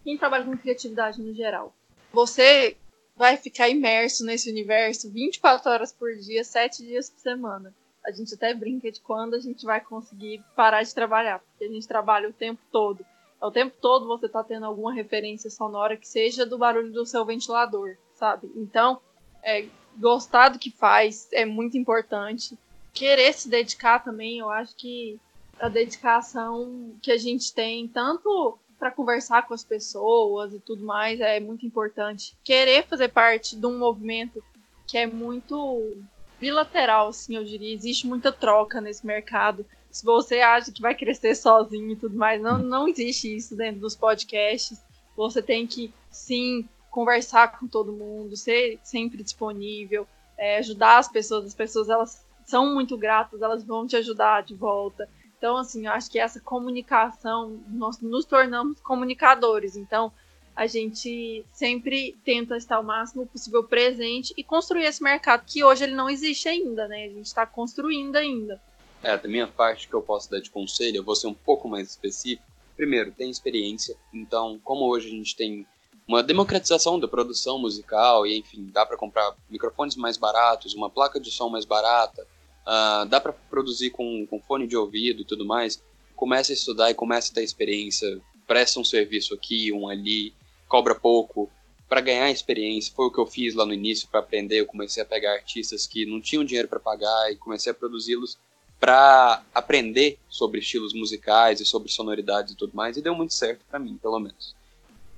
quem 0.04 0.18
trabalha 0.18 0.44
com 0.44 0.56
criatividade 0.56 1.20
no 1.20 1.34
geral, 1.34 1.74
você 2.12 2.76
vai 3.16 3.36
ficar 3.36 3.68
imerso 3.68 4.24
nesse 4.24 4.50
universo 4.50 5.10
24 5.10 5.70
horas 5.70 5.92
por 5.92 6.14
dia, 6.16 6.44
7 6.44 6.84
dias 6.84 7.08
por 7.08 7.20
semana. 7.20 7.74
A 8.04 8.10
gente 8.10 8.34
até 8.34 8.52
brinca 8.52 8.90
de 8.90 9.00
quando 9.00 9.34
a 9.34 9.40
gente 9.40 9.64
vai 9.64 9.80
conseguir 9.80 10.42
parar 10.56 10.82
de 10.82 10.94
trabalhar, 10.94 11.38
porque 11.38 11.64
a 11.64 11.68
gente 11.68 11.86
trabalha 11.86 12.28
o 12.28 12.32
tempo 12.32 12.60
todo. 12.70 13.04
O 13.40 13.50
tempo 13.50 13.74
todo 13.80 14.06
você 14.06 14.26
está 14.26 14.42
tendo 14.42 14.66
alguma 14.66 14.92
referência 14.92 15.50
sonora 15.50 15.96
que 15.96 16.06
seja 16.06 16.44
do 16.44 16.58
barulho 16.58 16.92
do 16.92 17.06
seu 17.06 17.24
ventilador, 17.24 17.96
sabe? 18.14 18.50
Então, 18.56 19.00
é, 19.42 19.66
gostar 19.96 20.50
do 20.50 20.58
que 20.58 20.70
faz 20.70 21.28
é 21.32 21.44
muito 21.44 21.76
importante. 21.76 22.58
Querer 22.92 23.32
se 23.32 23.48
dedicar 23.48 24.00
também, 24.00 24.38
eu 24.38 24.50
acho 24.50 24.76
que 24.76 25.18
a 25.62 25.68
dedicação 25.68 26.96
que 27.00 27.12
a 27.12 27.16
gente 27.16 27.54
tem, 27.54 27.86
tanto 27.86 28.58
para 28.80 28.90
conversar 28.90 29.46
com 29.46 29.54
as 29.54 29.62
pessoas 29.62 30.52
e 30.52 30.58
tudo 30.58 30.84
mais, 30.84 31.20
é 31.20 31.38
muito 31.38 31.64
importante. 31.64 32.36
Querer 32.42 32.84
fazer 32.88 33.08
parte 33.08 33.54
de 33.54 33.64
um 33.64 33.78
movimento 33.78 34.42
que 34.88 34.98
é 34.98 35.06
muito 35.06 35.96
bilateral, 36.40 37.08
assim, 37.10 37.36
eu 37.36 37.44
diria. 37.44 37.72
Existe 37.72 38.08
muita 38.08 38.32
troca 38.32 38.80
nesse 38.80 39.06
mercado. 39.06 39.64
Se 39.88 40.04
você 40.04 40.40
acha 40.40 40.72
que 40.72 40.82
vai 40.82 40.96
crescer 40.96 41.36
sozinho 41.36 41.92
e 41.92 41.96
tudo 41.96 42.16
mais, 42.16 42.42
não, 42.42 42.58
não 42.58 42.88
existe 42.88 43.32
isso 43.32 43.54
dentro 43.54 43.80
dos 43.80 43.94
podcasts. 43.94 44.82
Você 45.16 45.40
tem 45.40 45.64
que, 45.64 45.94
sim, 46.10 46.68
conversar 46.90 47.56
com 47.56 47.68
todo 47.68 47.92
mundo, 47.92 48.36
ser 48.36 48.80
sempre 48.82 49.22
disponível, 49.22 50.08
é, 50.36 50.58
ajudar 50.58 50.98
as 50.98 51.06
pessoas. 51.06 51.44
As 51.46 51.54
pessoas, 51.54 51.88
elas 51.88 52.26
são 52.44 52.74
muito 52.74 52.98
gratas, 52.98 53.40
elas 53.40 53.62
vão 53.62 53.86
te 53.86 53.94
ajudar 53.94 54.42
de 54.42 54.56
volta. 54.56 55.08
Então, 55.42 55.56
assim, 55.56 55.86
eu 55.86 55.92
acho 55.92 56.08
que 56.08 56.20
essa 56.20 56.38
comunicação, 56.38 57.60
nós 57.66 57.98
nos 58.00 58.24
tornamos 58.24 58.78
comunicadores. 58.78 59.74
Então, 59.74 60.12
a 60.54 60.68
gente 60.68 61.44
sempre 61.52 62.16
tenta 62.24 62.56
estar 62.56 62.78
o 62.78 62.84
máximo 62.84 63.26
possível 63.26 63.64
presente 63.64 64.32
e 64.36 64.44
construir 64.44 64.84
esse 64.84 65.02
mercado 65.02 65.44
que 65.44 65.64
hoje 65.64 65.82
ele 65.82 65.96
não 65.96 66.08
existe 66.08 66.48
ainda, 66.48 66.86
né? 66.86 67.06
A 67.06 67.08
gente 67.08 67.26
está 67.26 67.44
construindo 67.44 68.14
ainda. 68.14 68.62
É, 69.02 69.18
da 69.18 69.28
minha 69.28 69.48
parte 69.48 69.88
que 69.88 69.94
eu 69.94 70.00
posso 70.00 70.30
dar 70.30 70.40
de 70.40 70.48
conselho, 70.48 70.98
eu 70.98 71.02
vou 71.02 71.16
ser 71.16 71.26
um 71.26 71.34
pouco 71.34 71.66
mais 71.66 71.90
específico. 71.90 72.46
Primeiro, 72.76 73.10
tem 73.10 73.28
experiência. 73.28 73.96
Então, 74.14 74.60
como 74.62 74.86
hoje 74.86 75.08
a 75.08 75.10
gente 75.10 75.34
tem 75.34 75.66
uma 76.06 76.22
democratização 76.22 77.00
da 77.00 77.08
produção 77.08 77.58
musical 77.58 78.24
e, 78.28 78.38
enfim, 78.38 78.70
dá 78.72 78.86
para 78.86 78.96
comprar 78.96 79.34
microfones 79.50 79.96
mais 79.96 80.16
baratos, 80.16 80.72
uma 80.72 80.88
placa 80.88 81.18
de 81.18 81.32
som 81.32 81.48
mais 81.48 81.64
barata, 81.64 82.24
uh, 82.66 83.06
dá 83.06 83.20
para 83.20 83.32
produzir 83.32 83.90
com, 83.90 84.26
com 84.26 84.40
fone 84.40 84.66
de 84.66 84.76
ouvido 84.76 85.22
e 85.22 85.24
tudo 85.24 85.44
mais. 85.44 85.82
Começa 86.16 86.52
a 86.52 86.54
estudar 86.54 86.90
e 86.90 86.94
começa 86.94 87.30
a 87.30 87.34
ter 87.34 87.42
experiência. 87.42 88.20
Presta 88.46 88.80
um 88.80 88.84
serviço 88.84 89.34
aqui, 89.34 89.72
um 89.72 89.88
ali, 89.88 90.34
cobra 90.68 90.94
pouco 90.94 91.50
para 91.88 92.00
ganhar 92.00 92.30
experiência. 92.30 92.92
Foi 92.94 93.06
o 93.06 93.10
que 93.10 93.18
eu 93.18 93.26
fiz 93.26 93.54
lá 93.54 93.66
no 93.66 93.74
início 93.74 94.08
para 94.08 94.20
aprender. 94.20 94.60
Eu 94.60 94.66
comecei 94.66 95.02
a 95.02 95.06
pegar 95.06 95.34
artistas 95.34 95.86
que 95.86 96.06
não 96.06 96.20
tinham 96.20 96.44
dinheiro 96.44 96.68
para 96.68 96.80
pagar 96.80 97.30
e 97.30 97.36
comecei 97.36 97.70
a 97.70 97.74
produzi-los 97.74 98.38
para 98.82 99.44
aprender 99.54 100.18
sobre 100.28 100.58
estilos 100.58 100.92
musicais 100.92 101.60
e 101.60 101.64
sobre 101.64 101.88
sonoridades 101.88 102.52
e 102.52 102.56
tudo 102.56 102.74
mais, 102.74 102.96
e 102.96 103.00
deu 103.00 103.14
muito 103.14 103.32
certo 103.32 103.64
para 103.70 103.78
mim, 103.78 103.96
pelo 103.96 104.18
menos. 104.18 104.56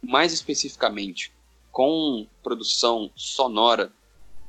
Mais 0.03 0.35
especificamente, 0.35 1.33
com 1.73 2.27
produção 2.43 3.11
sonora, 3.17 3.91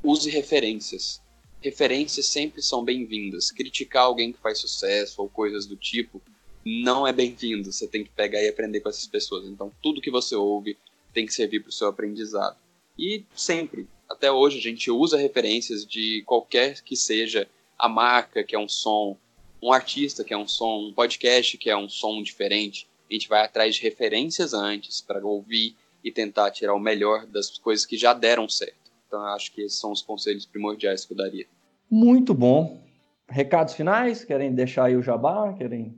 use 0.04 0.28
referências. 0.28 1.22
Referências 1.66 2.26
sempre 2.26 2.62
são 2.62 2.84
bem-vindas. 2.84 3.50
Criticar 3.50 4.04
alguém 4.04 4.32
que 4.32 4.38
faz 4.38 4.58
sucesso 4.58 5.20
ou 5.20 5.28
coisas 5.28 5.66
do 5.66 5.74
tipo 5.74 6.22
não 6.64 7.04
é 7.04 7.12
bem-vindo. 7.12 7.72
Você 7.72 7.88
tem 7.88 8.04
que 8.04 8.10
pegar 8.10 8.40
e 8.40 8.46
aprender 8.46 8.78
com 8.78 8.88
essas 8.88 9.08
pessoas. 9.08 9.44
Então, 9.48 9.72
tudo 9.82 10.00
que 10.00 10.08
você 10.08 10.36
ouve 10.36 10.78
tem 11.12 11.26
que 11.26 11.34
servir 11.34 11.58
para 11.58 11.70
o 11.70 11.72
seu 11.72 11.88
aprendizado. 11.88 12.56
E 12.96 13.24
sempre, 13.34 13.88
até 14.08 14.30
hoje, 14.30 14.58
a 14.58 14.62
gente 14.62 14.92
usa 14.92 15.16
referências 15.16 15.84
de 15.84 16.22
qualquer 16.24 16.80
que 16.82 16.94
seja 16.94 17.48
a 17.76 17.88
marca, 17.88 18.44
que 18.44 18.54
é 18.54 18.58
um 18.60 18.68
som, 18.68 19.18
um 19.60 19.72
artista, 19.72 20.22
que 20.22 20.32
é 20.32 20.38
um 20.38 20.46
som, 20.46 20.86
um 20.90 20.92
podcast, 20.92 21.58
que 21.58 21.68
é 21.68 21.76
um 21.76 21.88
som 21.88 22.22
diferente. 22.22 22.86
A 23.10 23.12
gente 23.12 23.28
vai 23.28 23.44
atrás 23.44 23.74
de 23.74 23.82
referências 23.82 24.54
antes 24.54 25.00
para 25.00 25.26
ouvir 25.26 25.74
e 26.04 26.12
tentar 26.12 26.52
tirar 26.52 26.74
o 26.76 26.78
melhor 26.78 27.26
das 27.26 27.58
coisas 27.58 27.84
que 27.84 27.98
já 27.98 28.14
deram 28.14 28.48
certo. 28.48 28.92
Então, 29.08 29.20
acho 29.24 29.52
que 29.52 29.62
esses 29.62 29.80
são 29.80 29.90
os 29.90 30.00
conselhos 30.00 30.46
primordiais 30.46 31.04
que 31.04 31.12
eu 31.12 31.16
daria. 31.16 31.55
Muito 31.90 32.34
bom. 32.34 32.80
Recados 33.28 33.74
finais? 33.74 34.24
Querem 34.24 34.54
deixar 34.54 34.84
aí 34.84 34.96
o 34.96 35.02
jabá? 35.02 35.52
Querem 35.54 35.94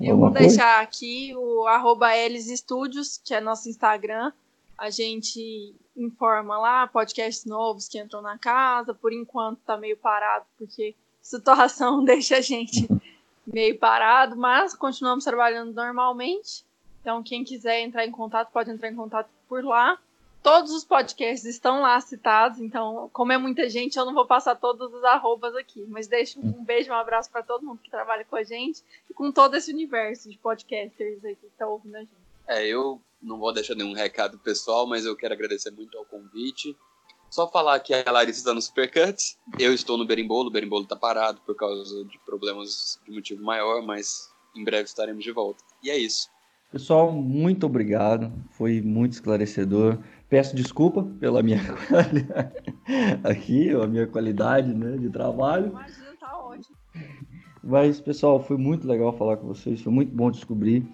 eu 0.00 0.16
vou 0.16 0.30
deixar 0.30 0.80
aqui 0.80 1.34
o 1.36 1.66
arroba 1.66 2.10
Studios, 2.56 3.18
que 3.18 3.34
é 3.34 3.40
nosso 3.40 3.68
Instagram. 3.68 4.32
A 4.76 4.90
gente 4.90 5.74
informa 5.96 6.56
lá 6.56 6.86
podcasts 6.86 7.44
novos 7.44 7.88
que 7.88 7.98
entram 7.98 8.22
na 8.22 8.38
casa. 8.38 8.94
Por 8.94 9.12
enquanto 9.12 9.58
tá 9.66 9.76
meio 9.76 9.96
parado, 9.96 10.44
porque 10.56 10.94
a 11.20 11.24
situação 11.24 12.02
deixa 12.06 12.36
a 12.36 12.40
gente 12.40 12.88
meio 13.44 13.76
parado, 13.76 14.36
mas 14.36 14.72
continuamos 14.72 15.24
trabalhando 15.24 15.72
normalmente. 15.72 16.64
Então, 17.00 17.22
quem 17.22 17.42
quiser 17.42 17.80
entrar 17.80 18.06
em 18.06 18.12
contato, 18.12 18.52
pode 18.52 18.70
entrar 18.70 18.88
em 18.88 18.94
contato 18.94 19.28
por 19.48 19.64
lá. 19.64 19.98
Todos 20.42 20.72
os 20.72 20.84
podcasts 20.84 21.44
estão 21.44 21.82
lá 21.82 22.00
citados, 22.00 22.60
então, 22.60 23.10
como 23.12 23.32
é 23.32 23.38
muita 23.38 23.68
gente, 23.68 23.98
eu 23.98 24.04
não 24.04 24.14
vou 24.14 24.26
passar 24.26 24.54
todos 24.54 24.92
os 24.92 25.04
arrobas 25.04 25.54
aqui, 25.56 25.84
mas 25.88 26.06
deixo 26.06 26.40
um 26.40 26.64
beijo, 26.64 26.90
um 26.90 26.94
abraço 26.94 27.30
para 27.30 27.42
todo 27.42 27.64
mundo 27.64 27.80
que 27.82 27.90
trabalha 27.90 28.24
com 28.24 28.36
a 28.36 28.42
gente 28.42 28.82
e 29.10 29.14
com 29.14 29.32
todo 29.32 29.56
esse 29.56 29.72
universo 29.72 30.30
de 30.30 30.38
podcasters 30.38 31.24
aí 31.24 31.36
que 31.36 31.46
estão 31.46 31.70
ouvindo 31.70 31.96
a 31.96 32.00
gente. 32.00 32.28
É, 32.46 32.66
eu 32.66 33.02
não 33.20 33.38
vou 33.38 33.52
deixar 33.52 33.74
nenhum 33.74 33.92
recado 33.92 34.38
pessoal, 34.38 34.86
mas 34.86 35.04
eu 35.04 35.16
quero 35.16 35.34
agradecer 35.34 35.70
muito 35.70 35.98
ao 35.98 36.04
convite. 36.04 36.74
Só 37.28 37.46
falar 37.46 37.78
que 37.80 37.92
a 37.92 38.10
Larissa 38.10 38.38
está 38.38 38.54
no 38.54 38.62
Supercuts, 38.62 39.36
eu 39.58 39.74
estou 39.74 39.98
no 39.98 40.06
Berimbolo, 40.06 40.48
o 40.48 40.52
Berimbolo 40.52 40.84
está 40.84 40.96
parado 40.96 41.40
por 41.42 41.54
causa 41.54 42.04
de 42.04 42.18
problemas 42.20 42.98
de 43.04 43.10
motivo 43.10 43.42
maior, 43.42 43.82
mas 43.82 44.32
em 44.56 44.64
breve 44.64 44.84
estaremos 44.84 45.22
de 45.22 45.30
volta. 45.30 45.62
E 45.82 45.90
é 45.90 45.98
isso. 45.98 46.30
Pessoal, 46.70 47.10
muito 47.10 47.64
obrigado, 47.64 48.30
foi 48.50 48.82
muito 48.82 49.12
esclarecedor. 49.12 49.98
Peço 50.28 50.54
desculpa 50.54 51.02
pela 51.18 51.42
minha 51.42 51.60
aqui, 53.24 53.70
a 53.70 53.86
minha 53.86 54.06
qualidade 54.06 54.74
né, 54.74 54.98
de 54.98 55.08
trabalho. 55.08 55.68
Imagina, 55.68 56.14
tá 56.20 56.38
ótimo. 56.38 56.76
Mas, 57.64 58.02
pessoal, 58.02 58.42
foi 58.42 58.58
muito 58.58 58.86
legal 58.86 59.14
falar 59.16 59.38
com 59.38 59.46
vocês, 59.46 59.80
foi 59.80 59.90
muito 59.90 60.14
bom 60.14 60.30
descobrir. 60.30 60.84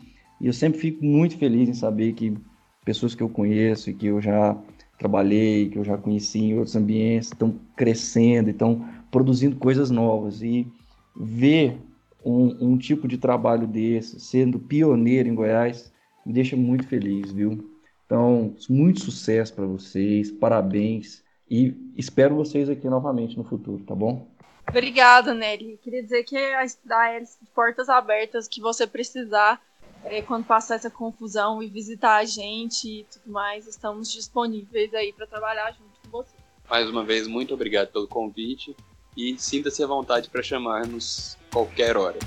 E 0.40 0.46
eu 0.46 0.52
sempre 0.52 0.78
fico 0.78 1.04
muito 1.04 1.36
feliz 1.36 1.68
em 1.68 1.74
saber 1.74 2.12
que 2.12 2.36
pessoas 2.84 3.16
que 3.16 3.22
eu 3.22 3.28
conheço 3.28 3.90
e 3.90 3.94
que 3.94 4.06
eu 4.06 4.20
já 4.20 4.56
trabalhei, 4.96 5.70
que 5.70 5.78
eu 5.78 5.84
já 5.84 5.98
conheci 5.98 6.38
em 6.38 6.56
outros 6.56 6.76
ambientes, 6.76 7.28
estão 7.28 7.58
crescendo, 7.74 8.50
estão 8.50 8.88
produzindo 9.10 9.56
coisas 9.56 9.90
novas. 9.90 10.40
E 10.40 10.68
ver 11.16 11.78
um, 12.24 12.72
um, 12.72 12.78
tipo 12.78 13.06
de 13.06 13.18
trabalho 13.18 13.66
desse, 13.66 14.18
sendo 14.18 14.58
pioneiro 14.58 15.28
em 15.28 15.34
Goiás, 15.34 15.92
me 16.24 16.32
deixa 16.32 16.56
muito 16.56 16.86
feliz, 16.86 17.30
viu? 17.30 17.70
Então, 18.06 18.54
muito 18.68 19.00
sucesso 19.00 19.52
para 19.54 19.66
vocês, 19.66 20.30
parabéns 20.30 21.22
e 21.50 21.74
espero 21.96 22.34
vocês 22.34 22.68
aqui 22.68 22.88
novamente 22.88 23.36
no 23.36 23.44
futuro, 23.44 23.82
tá 23.84 23.94
bom? 23.94 24.26
Obrigada, 24.68 25.34
Nelly. 25.34 25.78
Queria 25.82 26.02
dizer 26.02 26.24
que 26.24 26.36
a 26.36 27.12
Hélice 27.12 27.38
de 27.40 27.46
portas 27.54 27.88
abertas, 27.88 28.48
que 28.48 28.60
você 28.60 28.86
precisar, 28.86 29.60
é, 30.04 30.22
quando 30.22 30.44
passar 30.44 30.76
essa 30.76 30.90
confusão 30.90 31.62
e 31.62 31.68
visitar 31.68 32.16
a 32.16 32.24
gente 32.24 32.88
e 32.88 33.04
tudo 33.04 33.32
mais, 33.32 33.66
estamos 33.66 34.10
disponíveis 34.12 34.92
aí 34.94 35.12
para 35.12 35.26
trabalhar 35.26 35.72
junto 35.72 36.00
com 36.02 36.10
você. 36.10 36.34
Mais 36.68 36.88
uma 36.88 37.04
vez, 37.04 37.26
muito 37.26 37.52
obrigado 37.52 37.92
pelo 37.92 38.08
convite 38.08 38.74
e 39.16 39.38
sinta-se 39.38 39.82
à 39.82 39.86
vontade 39.86 40.30
para 40.30 40.42
chamar-nos 40.42 41.36
qualquer 41.54 41.96
hora. 41.96 42.18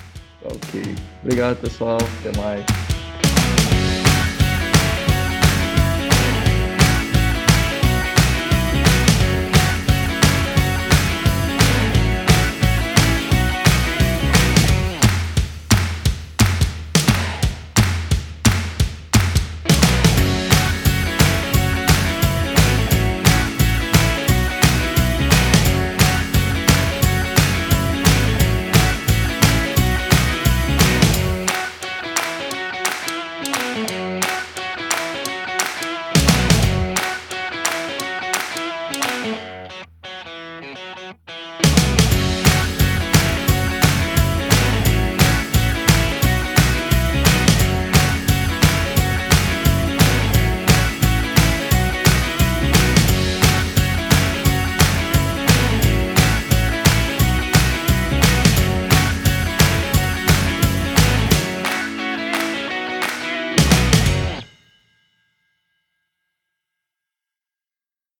Ok. 0.45 0.95
Obrigado, 1.21 1.57
pessoal. 1.57 1.97
Até 2.21 2.35
mais. 2.39 2.96